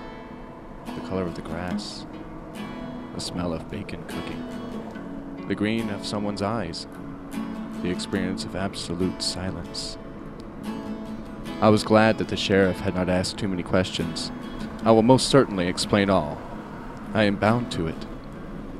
the 0.86 1.08
color 1.08 1.24
of 1.24 1.34
the 1.34 1.42
grass, 1.42 2.06
the 3.14 3.20
smell 3.20 3.52
of 3.52 3.70
bacon 3.70 4.02
cooking, 4.04 5.46
the 5.48 5.54
green 5.54 5.90
of 5.90 6.06
someone's 6.06 6.40
eyes, 6.40 6.86
the 7.84 7.90
experience 7.90 8.44
of 8.46 8.56
absolute 8.56 9.22
silence. 9.22 9.98
I 11.60 11.68
was 11.68 11.84
glad 11.84 12.16
that 12.16 12.28
the 12.28 12.36
sheriff 12.36 12.80
had 12.80 12.94
not 12.94 13.10
asked 13.10 13.36
too 13.36 13.46
many 13.46 13.62
questions. 13.62 14.32
I 14.84 14.90
will 14.90 15.02
most 15.02 15.28
certainly 15.28 15.68
explain 15.68 16.08
all. 16.08 16.40
I 17.12 17.24
am 17.24 17.36
bound 17.36 17.70
to 17.72 17.86
it 17.86 18.06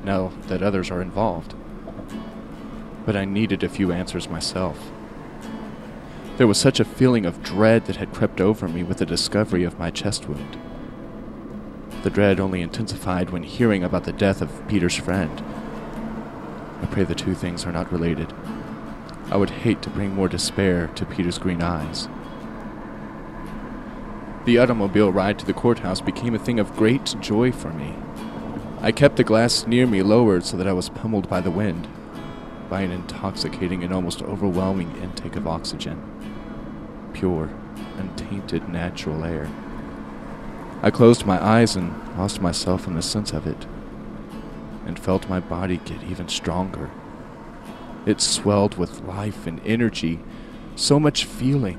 now 0.03 0.31
that 0.47 0.63
others 0.63 0.89
are 0.89 1.03
involved. 1.03 1.53
But 3.05 3.15
I 3.15 3.25
needed 3.25 3.63
a 3.63 3.69
few 3.69 3.91
answers 3.91 4.27
myself. 4.27 4.91
There 6.37 6.47
was 6.47 6.59
such 6.59 6.79
a 6.79 6.85
feeling 6.85 7.27
of 7.27 7.43
dread 7.43 7.85
that 7.85 7.97
had 7.97 8.13
crept 8.13 8.41
over 8.41 8.67
me 8.67 8.81
with 8.81 8.97
the 8.97 9.05
discovery 9.05 9.63
of 9.63 9.79
my 9.79 9.91
chest 9.91 10.27
wound. 10.27 10.59
The 12.01 12.09
dread 12.09 12.39
only 12.39 12.61
intensified 12.61 13.29
when 13.29 13.43
hearing 13.43 13.83
about 13.83 14.03
the 14.03 14.11
death 14.11 14.41
of 14.41 14.67
Peter's 14.67 14.95
friend. 14.95 15.43
I 16.81 16.87
pray 16.87 17.03
the 17.03 17.15
two 17.15 17.35
things 17.35 17.65
are 17.65 17.71
not 17.71 17.91
related. 17.91 18.33
I 19.31 19.37
would 19.37 19.49
hate 19.49 19.81
to 19.81 19.89
bring 19.89 20.13
more 20.13 20.27
despair 20.27 20.87
to 20.95 21.05
Peter's 21.05 21.39
green 21.39 21.61
eyes. 21.61 22.07
The 24.45 24.59
automobile 24.59 25.11
ride 25.11 25.39
to 25.39 25.45
the 25.45 25.53
courthouse 25.53 26.01
became 26.01 26.35
a 26.35 26.39
thing 26.39 26.59
of 26.59 26.75
great 26.75 27.15
joy 27.19 27.51
for 27.51 27.71
me. 27.73 27.95
I 28.81 28.91
kept 28.91 29.15
the 29.15 29.23
glass 29.23 29.65
near 29.65 29.87
me 29.87 30.03
lowered 30.03 30.45
so 30.45 30.57
that 30.57 30.67
I 30.67 30.73
was 30.73 30.89
pummeled 30.89 31.27
by 31.27 31.41
the 31.41 31.49
wind, 31.49 31.87
by 32.69 32.81
an 32.81 32.91
intoxicating 32.91 33.83
and 33.83 33.91
almost 33.91 34.21
overwhelming 34.21 34.95
intake 35.01 35.35
of 35.35 35.47
oxygen. 35.47 36.03
Pure, 37.13 37.49
untainted 37.97 38.69
natural 38.69 39.23
air. 39.23 39.49
I 40.83 40.91
closed 40.91 41.25
my 41.25 41.43
eyes 41.43 41.75
and 41.75 41.95
lost 42.15 42.41
myself 42.41 42.85
in 42.85 42.93
the 42.93 43.01
sense 43.01 43.33
of 43.33 43.47
it, 43.47 43.65
and 44.85 44.99
felt 44.99 45.27
my 45.27 45.39
body 45.39 45.77
get 45.77 46.03
even 46.03 46.27
stronger. 46.27 46.91
It 48.05 48.21
swelled 48.21 48.77
with 48.77 49.01
life 49.01 49.47
and 49.47 49.59
energy, 49.65 50.19
so 50.75 50.99
much 50.99 51.25
feeling. 51.25 51.77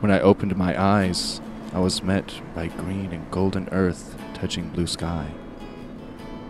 When 0.00 0.10
I 0.10 0.20
opened 0.20 0.56
my 0.56 0.80
eyes, 0.80 1.40
I 1.74 1.80
was 1.80 2.02
met 2.02 2.40
by 2.54 2.68
green 2.68 3.12
and 3.12 3.30
golden 3.30 3.68
earth 3.70 4.16
touching 4.32 4.68
blue 4.70 4.86
sky. 4.86 5.32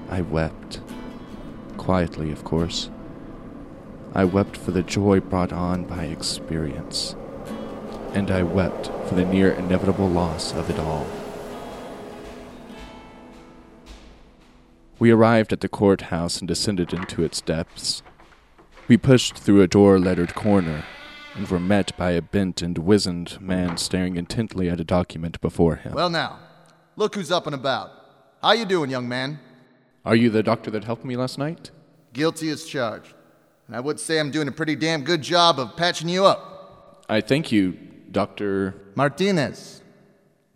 I 0.09 0.21
wept. 0.21 0.81
Quietly, 1.77 2.31
of 2.31 2.45
course. 2.45 2.90
I 4.14 4.25
wept 4.25 4.57
for 4.57 4.71
the 4.71 4.83
joy 4.83 5.19
brought 5.19 5.53
on 5.53 5.85
by 5.85 6.05
experience. 6.05 7.17
And 8.12 8.31
I 8.31 8.45
wept 8.45 8.87
for 9.09 9.17
the 9.17 9.25
near 9.25 9.51
inevitable 9.51 10.09
loss 10.09 10.53
of 10.53 10.71
it 10.71 10.79
all. 10.79 11.07
We 15.01 15.11
arrived 15.11 15.53
at 15.53 15.61
the 15.61 15.69
courthouse 15.69 16.38
and 16.38 16.47
descended 16.47 16.93
into 16.93 17.25
its 17.25 17.40
depths. 17.40 18.03
We 18.87 18.99
pushed 18.99 19.38
through 19.38 19.62
a 19.62 19.66
door 19.66 19.99
lettered 19.99 20.35
corner 20.35 20.85
and 21.35 21.49
were 21.49 21.59
met 21.59 21.97
by 21.97 22.11
a 22.11 22.20
bent 22.20 22.61
and 22.61 22.77
wizened 22.77 23.40
man 23.40 23.79
staring 23.79 24.16
intently 24.16 24.68
at 24.68 24.79
a 24.79 24.85
document 24.85 25.40
before 25.40 25.77
him. 25.77 25.94
Well, 25.94 26.11
now, 26.11 26.38
look 26.97 27.14
who's 27.14 27.31
up 27.33 27.47
and 27.47 27.55
about. 27.55 27.90
How 28.42 28.53
you 28.53 28.66
doing, 28.66 28.90
young 28.90 29.09
man? 29.09 29.40
Are 30.05 30.14
you 30.14 30.29
the 30.29 30.42
doctor 30.42 30.70
that 30.70 30.85
helped 30.85 31.05
me 31.05 31.16
last 31.16 31.38
night? 31.38 31.70
Guilty 32.12 32.51
as 32.51 32.66
charged. 32.66 33.14
And 33.66 33.75
I 33.75 33.81
would 33.81 33.99
say 33.99 34.20
I'm 34.20 34.31
doing 34.31 34.49
a 34.49 34.53
pretty 34.53 34.77
damn 34.77 35.03
good 35.03 35.23
job 35.23 35.59
of 35.59 35.77
patching 35.77 36.11
you 36.11 36.27
up. 36.27 37.07
I 37.09 37.23
thank 37.23 37.51
you, 37.51 37.79
Dr. 38.11 38.75
Martinez. 38.94 39.83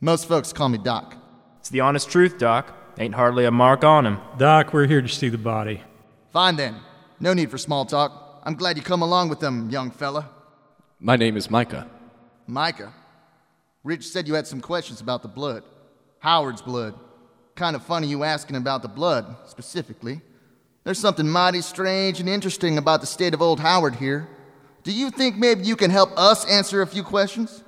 Most 0.02 0.28
folks 0.28 0.52
call 0.52 0.68
me 0.68 0.76
Doc. 0.76 1.16
It's 1.60 1.70
the 1.70 1.80
honest 1.80 2.10
truth, 2.10 2.36
Doc. 2.36 2.74
Ain't 2.98 3.14
hardly 3.14 3.46
a 3.46 3.50
mark 3.50 3.84
on 3.84 4.04
him. 4.04 4.18
Doc, 4.36 4.74
we're 4.74 4.86
here 4.86 5.00
to 5.00 5.08
see 5.08 5.30
the 5.30 5.38
body. 5.38 5.82
Fine 6.30 6.56
then. 6.56 6.76
No 7.20 7.34
need 7.34 7.50
for 7.50 7.58
small 7.58 7.84
talk. 7.84 8.40
I'm 8.44 8.54
glad 8.54 8.76
you 8.76 8.82
come 8.82 9.02
along 9.02 9.28
with 9.28 9.40
them, 9.40 9.70
young 9.70 9.90
fella. 9.90 10.30
My 11.00 11.16
name 11.16 11.36
is 11.36 11.50
Micah. 11.50 11.88
Micah. 12.46 12.92
Ridge 13.82 14.06
said 14.06 14.28
you 14.28 14.34
had 14.34 14.46
some 14.46 14.60
questions 14.60 15.00
about 15.00 15.22
the 15.22 15.28
blood. 15.28 15.64
Howard's 16.20 16.62
blood. 16.62 16.94
Kind 17.56 17.74
of 17.74 17.82
funny 17.84 18.06
you 18.06 18.22
asking 18.22 18.56
about 18.56 18.82
the 18.82 18.88
blood, 18.88 19.36
specifically. 19.46 20.20
There's 20.84 20.98
something 20.98 21.28
mighty 21.28 21.60
strange 21.60 22.20
and 22.20 22.28
interesting 22.28 22.78
about 22.78 23.00
the 23.00 23.06
state 23.06 23.34
of 23.34 23.42
old 23.42 23.60
Howard 23.60 23.96
here. 23.96 24.28
Do 24.84 24.92
you 24.92 25.10
think 25.10 25.36
maybe 25.36 25.64
you 25.64 25.76
can 25.76 25.90
help 25.90 26.16
us 26.16 26.44
answer 26.46 26.82
a 26.82 26.86
few 26.86 27.02
questions? 27.02 27.62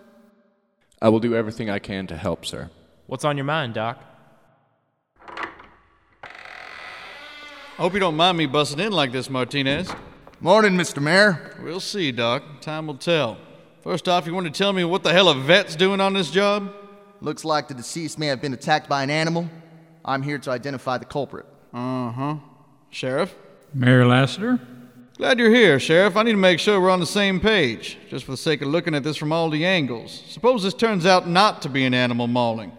I 1.03 1.09
will 1.09 1.21
do 1.21 1.35
everything 1.35 1.69
I 1.69 1.79
can 1.81 2.07
to 2.07 2.17
help, 2.17 2.47
sir. 2.47 2.71
What's 3.07 3.25
on 3.25 3.37
your 3.37 3.45
mind, 3.45 3.75
Doc? 3.75 4.03
Hope 7.81 7.95
you 7.95 8.01
don't 8.01 8.14
mind 8.14 8.37
me 8.37 8.45
busting 8.45 8.79
in 8.79 8.93
like 8.93 9.11
this, 9.11 9.31
Martinez. 9.31 9.90
Morning, 10.38 10.73
Mr. 10.73 11.01
Mayor. 11.01 11.57
We'll 11.62 11.81
see, 11.81 12.12
Doc. 12.12 12.43
Time 12.61 12.87
will 12.87 12.99
tell. 12.99 13.38
First 13.83 14.07
off, 14.07 14.27
you 14.27 14.35
want 14.35 14.45
to 14.45 14.53
tell 14.53 14.75
me 14.75 14.85
what 14.85 15.03
the 15.03 15.14
hell 15.14 15.31
a 15.31 15.35
vet's 15.35 15.77
doing 15.77 15.99
on 15.99 16.12
this 16.12 16.31
job? 16.31 16.75
Looks 17.23 17.43
like 17.43 17.69
the 17.69 17.73
deceased 17.73 18.19
may 18.19 18.27
have 18.27 18.43
been 18.43 18.53
attacked 18.53 18.87
by 18.87 19.03
an 19.03 19.09
animal. 19.09 19.49
I'm 20.05 20.21
here 20.21 20.37
to 20.40 20.51
identify 20.51 20.99
the 20.99 21.07
culprit. 21.07 21.47
Uh 21.73 22.12
huh. 22.12 22.37
Sheriff? 22.90 23.35
Mayor 23.73 24.07
Lassiter? 24.07 24.61
Glad 25.16 25.38
you're 25.38 25.49
here, 25.49 25.81
Sheriff. 25.81 26.19
I 26.19 26.23
need 26.23 26.33
to 26.33 26.37
make 26.37 26.59
sure 26.59 26.83
we're 26.83 26.90
on 26.90 27.01
the 27.01 27.07
same 27.07 27.40
page, 27.40 27.97
just 28.11 28.27
for 28.27 28.33
the 28.33 28.37
sake 28.37 28.61
of 28.61 28.69
looking 28.69 28.95
at 28.95 29.05
this 29.05 29.16
from 29.16 29.33
all 29.33 29.49
the 29.49 29.64
angles. 29.64 30.23
Suppose 30.29 30.62
this 30.62 30.75
turns 30.75 31.07
out 31.07 31.27
not 31.27 31.62
to 31.62 31.71
be 31.71 31.87
an 31.87 31.95
animal 31.95 32.27
mauling. 32.27 32.73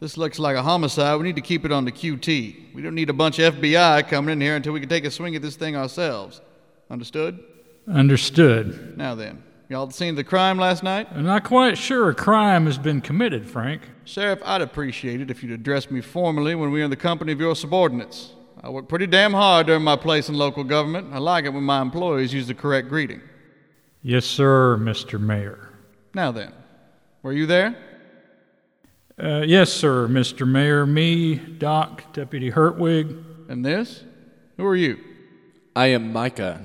This 0.00 0.16
looks 0.16 0.38
like 0.38 0.56
a 0.56 0.62
homicide. 0.62 1.18
We 1.18 1.24
need 1.24 1.36
to 1.36 1.42
keep 1.42 1.64
it 1.64 1.72
on 1.72 1.84
the 1.84 1.90
QT. 1.90 2.74
We 2.74 2.82
don't 2.82 2.94
need 2.94 3.10
a 3.10 3.14
bunch 3.14 3.38
of 3.40 3.56
FBI 3.56 4.08
coming 4.08 4.32
in 4.32 4.40
here 4.40 4.54
until 4.54 4.72
we 4.72 4.80
can 4.80 4.88
take 4.88 5.04
a 5.04 5.10
swing 5.10 5.34
at 5.34 5.42
this 5.42 5.56
thing 5.56 5.74
ourselves. 5.76 6.40
Understood? 6.88 7.42
Understood. 7.88 8.96
Now 8.96 9.16
then, 9.16 9.42
y'all 9.68 9.90
seen 9.90 10.14
the 10.14 10.22
crime 10.22 10.56
last 10.56 10.84
night? 10.84 11.08
I'm 11.10 11.24
not 11.24 11.42
quite 11.42 11.76
sure 11.76 12.10
a 12.10 12.14
crime 12.14 12.66
has 12.66 12.78
been 12.78 13.00
committed, 13.00 13.48
Frank. 13.48 13.82
Sheriff, 14.04 14.40
I'd 14.44 14.62
appreciate 14.62 15.20
it 15.20 15.30
if 15.30 15.42
you'd 15.42 15.52
address 15.52 15.90
me 15.90 16.00
formally 16.00 16.54
when 16.54 16.70
we're 16.70 16.84
in 16.84 16.90
the 16.90 16.96
company 16.96 17.32
of 17.32 17.40
your 17.40 17.56
subordinates. 17.56 18.32
I 18.62 18.70
work 18.70 18.88
pretty 18.88 19.06
damn 19.06 19.32
hard 19.32 19.66
during 19.66 19.82
my 19.82 19.96
place 19.96 20.28
in 20.28 20.34
local 20.36 20.64
government. 20.64 21.12
I 21.12 21.18
like 21.18 21.44
it 21.44 21.52
when 21.52 21.64
my 21.64 21.80
employees 21.82 22.32
use 22.32 22.46
the 22.46 22.54
correct 22.54 22.88
greeting. 22.88 23.20
Yes, 24.02 24.24
sir, 24.24 24.76
Mr. 24.76 25.20
Mayor. 25.20 25.70
Now 26.14 26.30
then, 26.30 26.52
were 27.22 27.32
you 27.32 27.46
there? 27.46 27.76
Uh, 29.20 29.40
yes, 29.40 29.72
sir, 29.72 30.06
Mr. 30.06 30.46
Mayor. 30.46 30.86
Me, 30.86 31.34
Doc, 31.34 32.12
Deputy 32.12 32.50
Hertwig. 32.50 33.16
And 33.48 33.64
this? 33.64 34.04
Who 34.56 34.64
are 34.64 34.76
you? 34.76 34.98
I 35.74 35.86
am 35.88 36.12
Micah. 36.12 36.60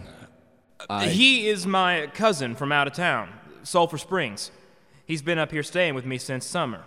I. 0.90 1.08
He 1.08 1.48
is 1.48 1.66
my 1.66 2.08
cousin 2.14 2.56
from 2.56 2.72
out 2.72 2.88
of 2.88 2.94
town, 2.94 3.30
Sulphur 3.64 3.98
Springs. 3.98 4.52
He's 5.06 5.22
been 5.22 5.40
up 5.40 5.52
here 5.52 5.64
staying 5.64 5.96
with 5.96 6.06
me 6.06 6.18
since 6.18 6.46
summer. 6.46 6.84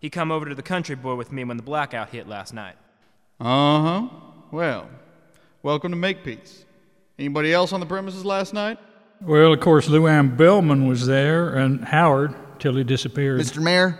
He 0.00 0.10
come 0.10 0.30
over 0.30 0.46
to 0.46 0.54
the 0.54 0.62
country 0.62 0.94
boy 0.94 1.14
with 1.14 1.32
me 1.32 1.42
when 1.44 1.56
the 1.56 1.62
blackout 1.62 2.10
hit 2.10 2.28
last 2.28 2.52
night. 2.52 2.76
Uh 3.40 3.82
huh. 3.82 4.08
Well, 4.50 4.88
welcome 5.62 5.90
to 5.92 5.96
Makepeace. 5.96 6.64
Anybody 7.18 7.52
else 7.52 7.72
on 7.72 7.80
the 7.80 7.86
premises 7.86 8.24
last 8.24 8.52
night? 8.52 8.78
Well, 9.20 9.52
of 9.52 9.60
course, 9.60 9.88
Luanne 9.88 10.36
Bellman 10.36 10.86
was 10.86 11.06
there, 11.06 11.54
and 11.56 11.84
Howard, 11.84 12.34
till 12.60 12.76
he 12.76 12.84
disappeared. 12.84 13.40
Mr. 13.40 13.62
Mayor, 13.62 13.98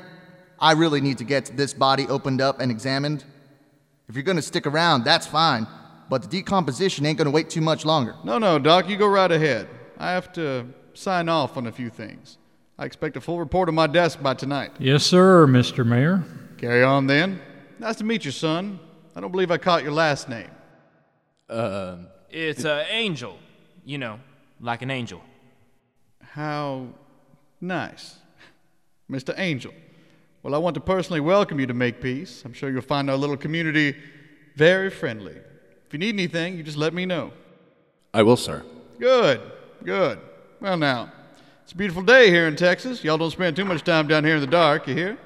I 0.60 0.72
really 0.72 1.00
need 1.00 1.18
to 1.18 1.24
get 1.24 1.56
this 1.56 1.72
body 1.72 2.06
opened 2.08 2.40
up 2.40 2.60
and 2.60 2.70
examined. 2.70 3.24
If 4.08 4.14
you're 4.14 4.24
going 4.24 4.36
to 4.36 4.42
stick 4.42 4.66
around, 4.66 5.04
that's 5.04 5.26
fine, 5.26 5.66
but 6.08 6.22
the 6.22 6.28
decomposition 6.28 7.04
ain't 7.06 7.18
going 7.18 7.26
to 7.26 7.30
wait 7.30 7.50
too 7.50 7.60
much 7.60 7.84
longer. 7.84 8.14
No, 8.24 8.38
no, 8.38 8.58
Doc, 8.58 8.88
you 8.88 8.96
go 8.96 9.06
right 9.06 9.30
ahead. 9.30 9.68
I 9.98 10.12
have 10.12 10.32
to 10.34 10.66
sign 10.94 11.28
off 11.28 11.56
on 11.56 11.66
a 11.66 11.72
few 11.72 11.90
things. 11.90 12.38
I 12.78 12.84
expect 12.86 13.16
a 13.16 13.20
full 13.20 13.38
report 13.38 13.68
on 13.68 13.74
my 13.74 13.86
desk 13.86 14.22
by 14.22 14.34
tonight. 14.34 14.72
Yes, 14.78 15.04
sir, 15.04 15.46
Mr. 15.46 15.84
Mayor. 15.84 16.24
Carry 16.58 16.82
on 16.82 17.06
then. 17.06 17.40
Nice 17.78 17.96
to 17.96 18.04
meet 18.04 18.24
you, 18.24 18.30
son. 18.30 18.78
I 19.14 19.20
don't 19.20 19.30
believe 19.32 19.50
I 19.50 19.58
caught 19.58 19.82
your 19.82 19.92
last 19.92 20.28
name. 20.28 20.50
Uh, 21.48 21.96
It's 22.30 22.64
uh, 22.64 22.84
Angel, 22.90 23.36
you 23.84 23.98
know, 23.98 24.20
like 24.60 24.82
an 24.82 24.90
angel. 24.90 25.22
How 26.22 26.88
nice. 27.60 28.16
Mr. 29.10 29.34
Angel. 29.36 29.72
Well, 30.42 30.54
I 30.54 30.58
want 30.58 30.74
to 30.74 30.80
personally 30.80 31.20
welcome 31.20 31.58
you 31.58 31.66
to 31.66 31.74
Makepeace. 31.74 32.44
I'm 32.44 32.52
sure 32.52 32.70
you'll 32.70 32.80
find 32.80 33.10
our 33.10 33.16
little 33.16 33.36
community 33.36 33.96
very 34.54 34.88
friendly. 34.88 35.34
If 35.34 35.92
you 35.92 35.98
need 35.98 36.14
anything, 36.14 36.56
you 36.56 36.62
just 36.62 36.76
let 36.76 36.94
me 36.94 37.06
know. 37.06 37.32
I 38.14 38.22
will, 38.22 38.36
sir. 38.36 38.64
Good, 39.00 39.40
good. 39.82 40.20
Well, 40.60 40.76
now, 40.76 41.12
it's 41.64 41.72
a 41.72 41.76
beautiful 41.76 42.02
day 42.02 42.30
here 42.30 42.46
in 42.46 42.54
Texas. 42.54 43.02
Y'all 43.02 43.18
don't 43.18 43.30
spend 43.32 43.56
too 43.56 43.64
much 43.64 43.82
time 43.82 44.06
down 44.06 44.24
here 44.24 44.36
in 44.36 44.40
the 44.40 44.46
dark, 44.46 44.86
you 44.86 44.94
hear? 44.94 45.18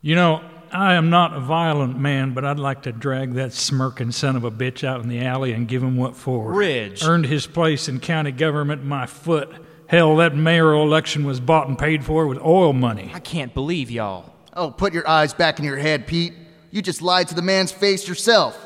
You 0.00 0.14
know, 0.14 0.44
I 0.72 0.94
am 0.94 1.10
not 1.10 1.34
a 1.34 1.40
violent 1.40 1.98
man, 1.98 2.32
but 2.32 2.44
I'd 2.44 2.58
like 2.58 2.82
to 2.82 2.92
drag 2.92 3.34
that 3.34 3.52
smirking 3.52 4.10
son 4.10 4.36
of 4.36 4.44
a 4.44 4.50
bitch 4.50 4.84
out 4.84 5.02
in 5.02 5.08
the 5.08 5.20
alley 5.20 5.52
and 5.52 5.68
give 5.68 5.82
him 5.82 5.96
what 5.96 6.16
for. 6.16 6.50
Ridge. 6.50 7.04
Earned 7.04 7.26
his 7.26 7.46
place 7.46 7.88
in 7.88 8.00
county 8.00 8.32
government 8.32 8.82
my 8.82 9.06
foot. 9.06 9.50
Hell, 9.86 10.16
that 10.16 10.34
mayoral 10.34 10.82
election 10.82 11.26
was 11.26 11.40
bought 11.40 11.68
and 11.68 11.78
paid 11.78 12.04
for 12.04 12.26
with 12.26 12.38
oil 12.40 12.72
money. 12.72 13.10
I 13.14 13.20
can't 13.20 13.52
believe 13.52 13.90
y'all. 13.90 14.32
Oh, 14.54 14.70
put 14.70 14.94
your 14.94 15.06
eyes 15.06 15.34
back 15.34 15.58
in 15.58 15.64
your 15.66 15.76
head, 15.76 16.06
Pete. 16.06 16.32
You 16.70 16.80
just 16.80 17.02
lied 17.02 17.28
to 17.28 17.34
the 17.34 17.42
man's 17.42 17.72
face 17.72 18.08
yourself. 18.08 18.58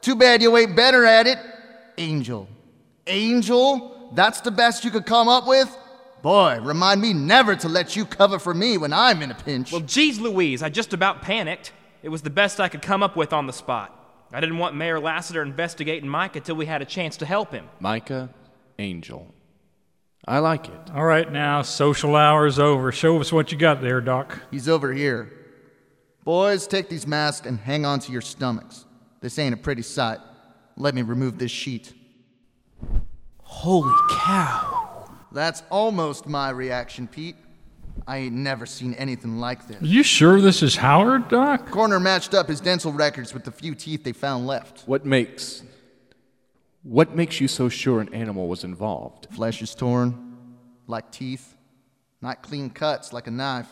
Too 0.00 0.16
bad 0.16 0.42
you 0.42 0.56
ain't 0.56 0.74
better 0.74 1.04
at 1.04 1.28
it. 1.28 1.38
Angel. 1.98 2.48
Angel? 3.06 4.10
That's 4.14 4.40
the 4.40 4.50
best 4.50 4.84
you 4.84 4.90
could 4.90 5.06
come 5.06 5.28
up 5.28 5.46
with? 5.46 5.74
Boy, 6.24 6.58
remind 6.62 7.02
me 7.02 7.12
never 7.12 7.54
to 7.54 7.68
let 7.68 7.96
you 7.96 8.06
cover 8.06 8.38
for 8.38 8.54
me 8.54 8.78
when 8.78 8.94
I'm 8.94 9.20
in 9.20 9.30
a 9.30 9.34
pinch. 9.34 9.70
Well, 9.70 9.82
geez 9.82 10.18
Louise, 10.18 10.62
I 10.62 10.70
just 10.70 10.94
about 10.94 11.20
panicked. 11.20 11.72
It 12.02 12.08
was 12.08 12.22
the 12.22 12.30
best 12.30 12.60
I 12.60 12.70
could 12.70 12.80
come 12.80 13.02
up 13.02 13.14
with 13.14 13.34
on 13.34 13.46
the 13.46 13.52
spot. 13.52 14.26
I 14.32 14.40
didn't 14.40 14.56
want 14.56 14.74
Mayor 14.74 14.98
Lassiter 14.98 15.42
investigating 15.42 16.08
Micah 16.08 16.40
till 16.40 16.56
we 16.56 16.64
had 16.64 16.80
a 16.80 16.86
chance 16.86 17.18
to 17.18 17.26
help 17.26 17.52
him. 17.52 17.68
Micah 17.78 18.30
Angel. 18.78 19.34
I 20.26 20.38
like 20.38 20.66
it. 20.66 20.90
All 20.94 21.04
right, 21.04 21.30
now, 21.30 21.60
social 21.60 22.16
hour's 22.16 22.58
over. 22.58 22.90
Show 22.90 23.20
us 23.20 23.30
what 23.30 23.52
you 23.52 23.58
got 23.58 23.82
there, 23.82 24.00
Doc. 24.00 24.38
He's 24.50 24.66
over 24.66 24.94
here. 24.94 25.30
Boys, 26.24 26.66
take 26.66 26.88
these 26.88 27.06
masks 27.06 27.46
and 27.46 27.58
hang 27.58 27.84
on 27.84 27.98
to 27.98 28.10
your 28.10 28.22
stomachs. 28.22 28.86
This 29.20 29.38
ain't 29.38 29.52
a 29.52 29.58
pretty 29.58 29.82
sight. 29.82 30.20
Let 30.78 30.94
me 30.94 31.02
remove 31.02 31.38
this 31.38 31.50
sheet. 31.50 31.92
Holy 33.42 33.94
cow. 34.08 34.83
That's 35.34 35.64
almost 35.68 36.28
my 36.28 36.50
reaction, 36.50 37.08
Pete. 37.08 37.34
I 38.06 38.18
ain't 38.18 38.34
never 38.34 38.66
seen 38.66 38.94
anything 38.94 39.38
like 39.38 39.66
this. 39.66 39.82
Are 39.82 39.86
you 39.86 40.04
sure 40.04 40.40
this 40.40 40.62
is 40.62 40.76
Howard, 40.76 41.28
Doc? 41.28 41.70
Coroner 41.70 41.98
matched 41.98 42.34
up 42.34 42.48
his 42.48 42.60
dental 42.60 42.92
records 42.92 43.34
with 43.34 43.44
the 43.44 43.50
few 43.50 43.74
teeth 43.74 44.04
they 44.04 44.12
found 44.12 44.46
left. 44.46 44.82
What 44.86 45.04
makes. 45.04 45.64
What 46.84 47.16
makes 47.16 47.40
you 47.40 47.48
so 47.48 47.68
sure 47.68 48.00
an 48.00 48.14
animal 48.14 48.46
was 48.46 48.62
involved? 48.62 49.26
Flesh 49.32 49.60
is 49.60 49.74
torn, 49.74 50.56
like 50.86 51.10
teeth. 51.10 51.56
Not 52.20 52.42
clean 52.42 52.70
cuts, 52.70 53.12
like 53.12 53.26
a 53.26 53.30
knife. 53.32 53.68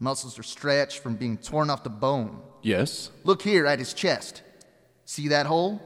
Muscles 0.00 0.38
are 0.38 0.42
stretched 0.42 0.98
from 0.98 1.14
being 1.14 1.36
torn 1.36 1.70
off 1.70 1.84
the 1.84 1.90
bone. 1.90 2.40
Yes? 2.62 3.10
Look 3.24 3.42
here 3.42 3.64
at 3.66 3.78
his 3.78 3.94
chest. 3.94 4.42
See 5.04 5.28
that 5.28 5.46
hole? 5.46 5.80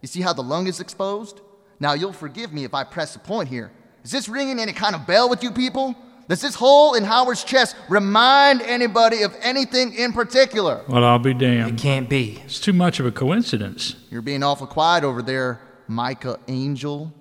You 0.00 0.08
see 0.08 0.22
how 0.22 0.32
the 0.32 0.42
lung 0.42 0.66
is 0.66 0.80
exposed? 0.80 1.40
Now, 1.78 1.92
you'll 1.92 2.12
forgive 2.12 2.52
me 2.52 2.64
if 2.64 2.72
I 2.72 2.84
press 2.84 3.16
a 3.16 3.18
point 3.18 3.48
here. 3.48 3.70
Is 4.06 4.12
this 4.12 4.28
ringing 4.28 4.60
any 4.60 4.72
kind 4.72 4.94
of 4.94 5.04
bell 5.04 5.28
with 5.28 5.42
you 5.42 5.50
people? 5.50 5.96
Does 6.28 6.40
this 6.40 6.54
hole 6.54 6.94
in 6.94 7.02
Howard's 7.02 7.42
chest 7.42 7.74
remind 7.88 8.62
anybody 8.62 9.22
of 9.22 9.34
anything 9.40 9.94
in 9.94 10.12
particular? 10.12 10.84
Well, 10.86 11.02
I'll 11.02 11.18
be 11.18 11.34
damned. 11.34 11.72
It 11.72 11.82
can't 11.82 12.08
be. 12.08 12.40
It's 12.44 12.60
too 12.60 12.72
much 12.72 13.00
of 13.00 13.06
a 13.06 13.10
coincidence. 13.10 13.96
You're 14.08 14.22
being 14.22 14.44
awful 14.44 14.68
quiet 14.68 15.02
over 15.02 15.22
there, 15.22 15.60
Micah 15.88 16.38
Angel. 16.46 17.12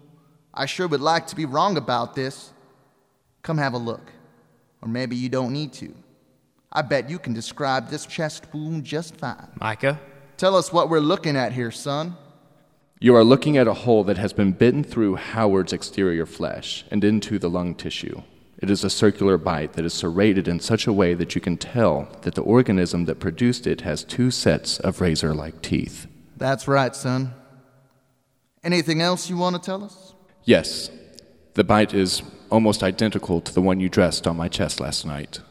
I 0.53 0.67
sure 0.67 0.87
would 0.87 1.01
like 1.01 1.25
to 1.25 1.35
be 1.35 1.45
wrong 1.45 1.75
about 1.75 2.13
this. 2.13 2.53
Come 3.41 3.57
have 3.57 3.73
a 3.73 3.79
look. 3.79 4.11
Or 4.83 4.87
maybe 4.87 5.15
you 5.15 5.27
don't 5.27 5.53
need 5.53 5.73
to. 5.73 5.91
I 6.71 6.83
bet 6.83 7.09
you 7.09 7.17
can 7.17 7.33
describe 7.33 7.89
this 7.89 8.05
chest 8.05 8.45
wound 8.53 8.83
just 8.83 9.17
fine. 9.17 9.47
Micah? 9.59 9.99
Tell 10.37 10.55
us 10.55 10.71
what 10.71 10.89
we're 10.89 10.99
looking 10.99 11.35
at 11.35 11.51
here, 11.51 11.71
son. 11.71 12.15
You 13.05 13.15
are 13.15 13.23
looking 13.23 13.55
at 13.55 13.67
a 13.67 13.73
hole 13.75 14.03
that 14.05 14.17
has 14.17 14.33
been 14.33 14.53
bitten 14.53 14.83
through 14.83 15.17
Howard's 15.17 15.73
exterior 15.73 16.25
flesh 16.25 16.85
and 16.89 17.03
into 17.03 17.37
the 17.37 17.51
lung 17.51 17.75
tissue. 17.75 18.23
It 18.57 18.71
is 18.71 18.83
a 18.83 18.89
circular 18.89 19.37
bite 19.37 19.73
that 19.73 19.85
is 19.85 19.93
serrated 19.93 20.47
in 20.47 20.59
such 20.59 20.87
a 20.87 20.91
way 20.91 21.13
that 21.13 21.35
you 21.35 21.39
can 21.39 21.55
tell 21.55 22.07
that 22.23 22.33
the 22.33 22.41
organism 22.41 23.05
that 23.05 23.19
produced 23.19 23.67
it 23.67 23.81
has 23.81 24.03
two 24.03 24.31
sets 24.31 24.79
of 24.79 25.01
razor 25.01 25.35
like 25.35 25.61
teeth. 25.61 26.07
That's 26.35 26.67
right, 26.67 26.95
son. 26.95 27.35
Anything 28.63 29.01
else 29.01 29.29
you 29.29 29.37
want 29.37 29.55
to 29.55 29.61
tell 29.61 29.83
us? 29.83 30.15
Yes, 30.43 30.89
the 31.53 31.63
bite 31.63 31.93
is 31.93 32.23
almost 32.49 32.81
identical 32.81 33.39
to 33.39 33.53
the 33.53 33.61
one 33.61 33.79
you 33.79 33.87
dressed 33.87 34.25
on 34.25 34.35
my 34.35 34.47
chest 34.47 34.79
last 34.79 35.05
night. 35.05 35.41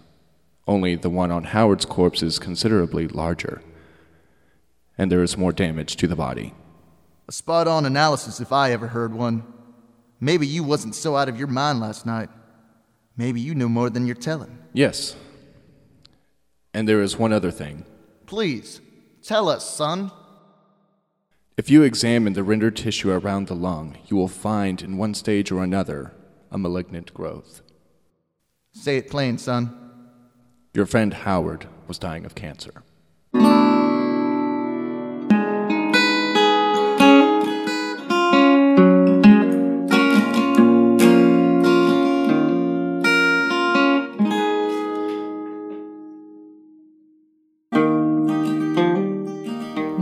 Only 0.67 0.97
the 0.97 1.09
one 1.09 1.31
on 1.31 1.45
Howard's 1.45 1.85
corpse 1.85 2.21
is 2.21 2.41
considerably 2.41 3.07
larger, 3.07 3.63
and 4.99 5.09
there 5.09 5.23
is 5.23 5.37
more 5.37 5.53
damage 5.53 5.95
to 5.99 6.09
the 6.09 6.17
body. 6.17 6.53
A 7.27 7.33
spot 7.33 7.67
on 7.67 7.87
analysis 7.87 8.41
if 8.41 8.53
I 8.53 8.73
ever 8.73 8.89
heard 8.89 9.15
one. 9.15 9.45
Maybe 10.21 10.47
you 10.47 10.63
wasn't 10.63 10.95
so 10.95 11.17
out 11.17 11.29
of 11.29 11.39
your 11.39 11.49
mind 11.49 11.81
last 11.81 12.07
night. 12.07 12.29
Maybe 13.17 13.41
you 13.41 13.55
know 13.55 13.69
more 13.69 13.91
than 13.91 14.07
you're 14.07 14.15
telling. 14.15 14.59
Yes. 14.73 15.17
And 16.73 16.89
there 16.89 17.03
is 17.03 17.17
one 17.17 17.33
other 17.33 17.51
thing. 17.51 17.85
Please, 18.27 18.81
tell 19.23 19.49
us, 19.49 19.69
son. 19.69 20.11
If 21.57 21.71
you 21.71 21.83
examine 21.83 22.33
the 22.33 22.43
rendered 22.43 22.77
tissue 22.77 23.11
around 23.11 23.47
the 23.47 23.55
lung, 23.55 23.97
you 24.07 24.17
will 24.17 24.29
find 24.29 24.83
in 24.83 24.97
one 24.97 25.15
stage 25.15 25.53
or 25.53 25.63
another 25.63 26.13
a 26.51 26.59
malignant 26.59 27.15
growth. 27.15 27.63
Say 28.73 28.97
it 28.97 29.09
plain, 29.11 29.39
son. 29.39 29.81
Your 30.75 30.87
friend 30.87 31.15
Howard 31.15 31.69
was 31.87 31.99
dying 31.99 32.25
of 32.25 32.35
cancer. 32.35 32.84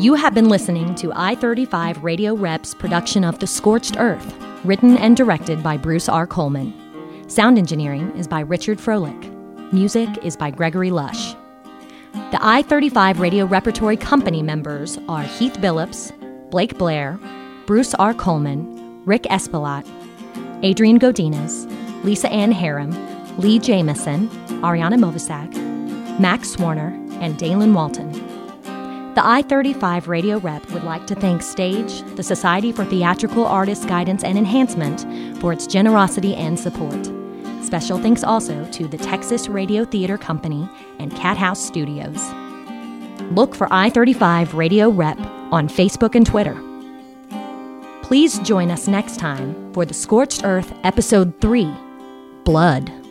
You 0.03 0.15
have 0.15 0.35
been 0.35 0.49
listening 0.49 0.97
to 0.97 1.13
I 1.15 1.37
35 1.37 2.03
Radio 2.03 2.35
Reps 2.35 2.75
production 2.75 3.23
of 3.23 3.39
The 3.39 3.47
Scorched 3.47 4.01
Earth, 4.01 4.35
written 4.65 4.97
and 4.97 5.17
directed 5.17 5.63
by 5.63 5.77
Bruce 5.77 6.09
R. 6.09 6.27
Coleman. 6.27 6.75
Sound 7.31 7.57
engineering 7.57 8.11
is 8.17 8.27
by 8.27 8.41
Richard 8.41 8.79
Frohlich. 8.79 9.73
Music 9.73 10.09
is 10.25 10.37
by 10.37 10.51
Gregory 10.51 10.91
Lush. 10.91 11.35
The 12.33 12.39
I 12.41 12.63
35 12.63 13.21
Radio 13.21 13.45
Repertory 13.45 13.97
Company 13.97 14.43
members 14.43 14.99
are 15.09 15.23
Heath 15.23 15.59
Billups, 15.59 16.11
Blake 16.51 16.77
Blair, 16.77 17.17
Bruce 17.67 17.95
R. 17.95 18.13
Coleman, 18.13 19.05
Rick 19.05 19.23
Espiallat, 19.31 19.87
Adrian 20.65 20.99
Godinez, 20.99 21.73
Lisa 22.03 22.29
Anne 22.29 22.51
Haram, 22.51 22.91
Lee 23.39 23.61
Jamison, 23.61 24.29
Arianna 24.65 24.99
Movassagh, 24.99 26.19
Max 26.19 26.57
Swarner, 26.57 26.91
and 27.23 27.39
Daylon 27.39 27.73
Walton. 27.73 28.32
The 29.15 29.27
I 29.27 29.43
35 29.43 30.09
Radio 30.09 30.39
Rep 30.39 30.71
would 30.71 30.85
like 30.85 31.07
to 31.09 31.15
thank 31.15 31.43
Stage, 31.43 32.01
the 32.17 32.23
Society 32.23 32.73
for 32.73 32.87
Theatrical 32.87 33.45
Artists 33.47 33.85
Guidance 33.85 34.25
and 34.25 34.39
Enhancement, 34.39 35.03
for 35.39 35.53
its 35.53 35.67
generosity 35.67 36.35
and 36.35 36.59
support. 36.59 37.11
Special 37.63 37.99
thanks 37.99 38.25
also 38.25 38.65
to 38.71 38.89
the 38.89 38.97
Texas 38.97 39.49
Radio 39.49 39.85
Theater 39.85 40.17
Company 40.17 40.67
and 40.99 41.13
KatHäus 41.13 41.59
Studios. 41.59 42.33
Look 43.33 43.55
for 43.55 43.69
I 43.71 43.91
35 43.91 44.55
Radio 44.55 44.89
Rep 44.89 45.19
on 45.53 45.69
Facebook 45.69 46.15
and 46.15 46.25
Twitter. 46.25 46.59
Please 48.03 48.39
join 48.39 48.71
us 48.71 48.89
next 48.89 49.19
time 49.19 49.75
for 49.75 49.85
The 49.85 49.95
Scorched 49.95 50.43
Earth 50.43 50.73
Episode 50.85 51.39
3 51.43 51.71
Blood. 52.45 53.02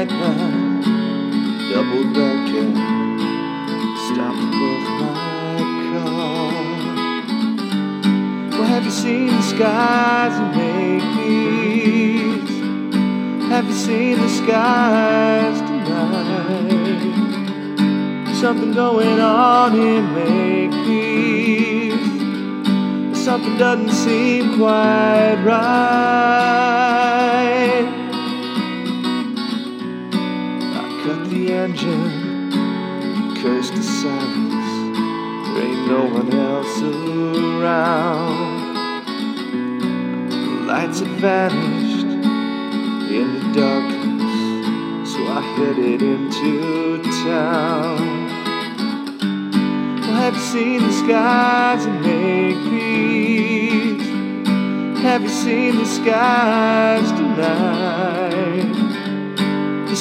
Night 0.00 0.12
line, 0.12 0.80
double 1.68 2.04
decker, 2.14 2.68
stopped 4.06 4.42
above 4.48 4.84
my 4.98 5.60
car. 5.92 6.52
Well, 8.50 8.64
have 8.64 8.84
you 8.86 8.90
seen 8.90 9.26
the 9.26 9.42
skies 9.42 10.34
and 10.40 10.50
make? 10.56 11.02
Have 13.50 13.66
you 13.66 13.74
seen 13.74 14.16
the 14.20 14.28
skies 14.30 15.60
tonight? 15.68 17.00
something 18.40 18.72
going 18.72 19.20
on 19.20 19.78
in 19.78 20.14
Makepeace. 20.14 21.12
Something 23.22 23.58
doesn't 23.58 23.90
seem 23.90 24.56
quite 24.56 25.42
right. 25.44 26.99
Engine, 31.64 33.36
cursed 33.42 33.74
the 33.74 33.82
silence. 33.82 34.70
There 35.46 35.64
ain't 35.66 35.86
no 35.88 36.02
one 36.06 36.32
else 36.32 36.80
around. 36.80 38.60
The 40.30 40.64
lights 40.70 41.00
had 41.00 41.12
vanished 41.20 42.06
in 43.18 43.26
the 43.34 43.42
darkness, 43.60 45.12
so 45.12 45.20
I 45.26 45.40
headed 45.56 46.00
into 46.00 47.02
town. 47.24 47.98
Have 50.16 50.34
you 50.34 50.40
seen 50.40 50.80
the 50.86 50.92
skies 50.92 51.84
and 51.84 52.00
make 52.00 52.58
peace? 52.70 54.08
Have 55.02 55.22
you 55.22 55.28
seen 55.28 55.76
the 55.76 55.84
skies 55.84 57.12
tonight? 57.12 58.69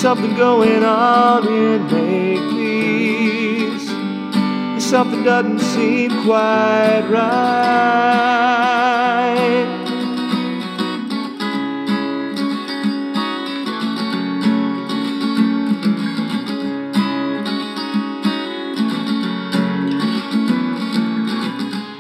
Something 0.02 0.36
going 0.38 0.86
on 0.86 1.46
in 1.46 1.86
peace. 1.90 3.90
And 3.90 4.82
something 4.82 5.26
doesn't 5.26 5.60
seem 5.60 6.24
quite 6.24 7.02
right. 7.10 8.30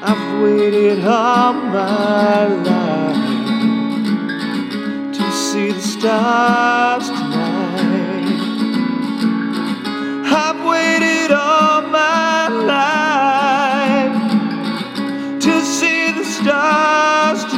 I've 0.02 0.41
waited 0.41 1.04
all 1.04 1.52
my 1.52 2.45
life 2.45 3.18
to 5.18 5.32
see 5.34 5.74
the 5.74 5.82
stars 5.82 7.19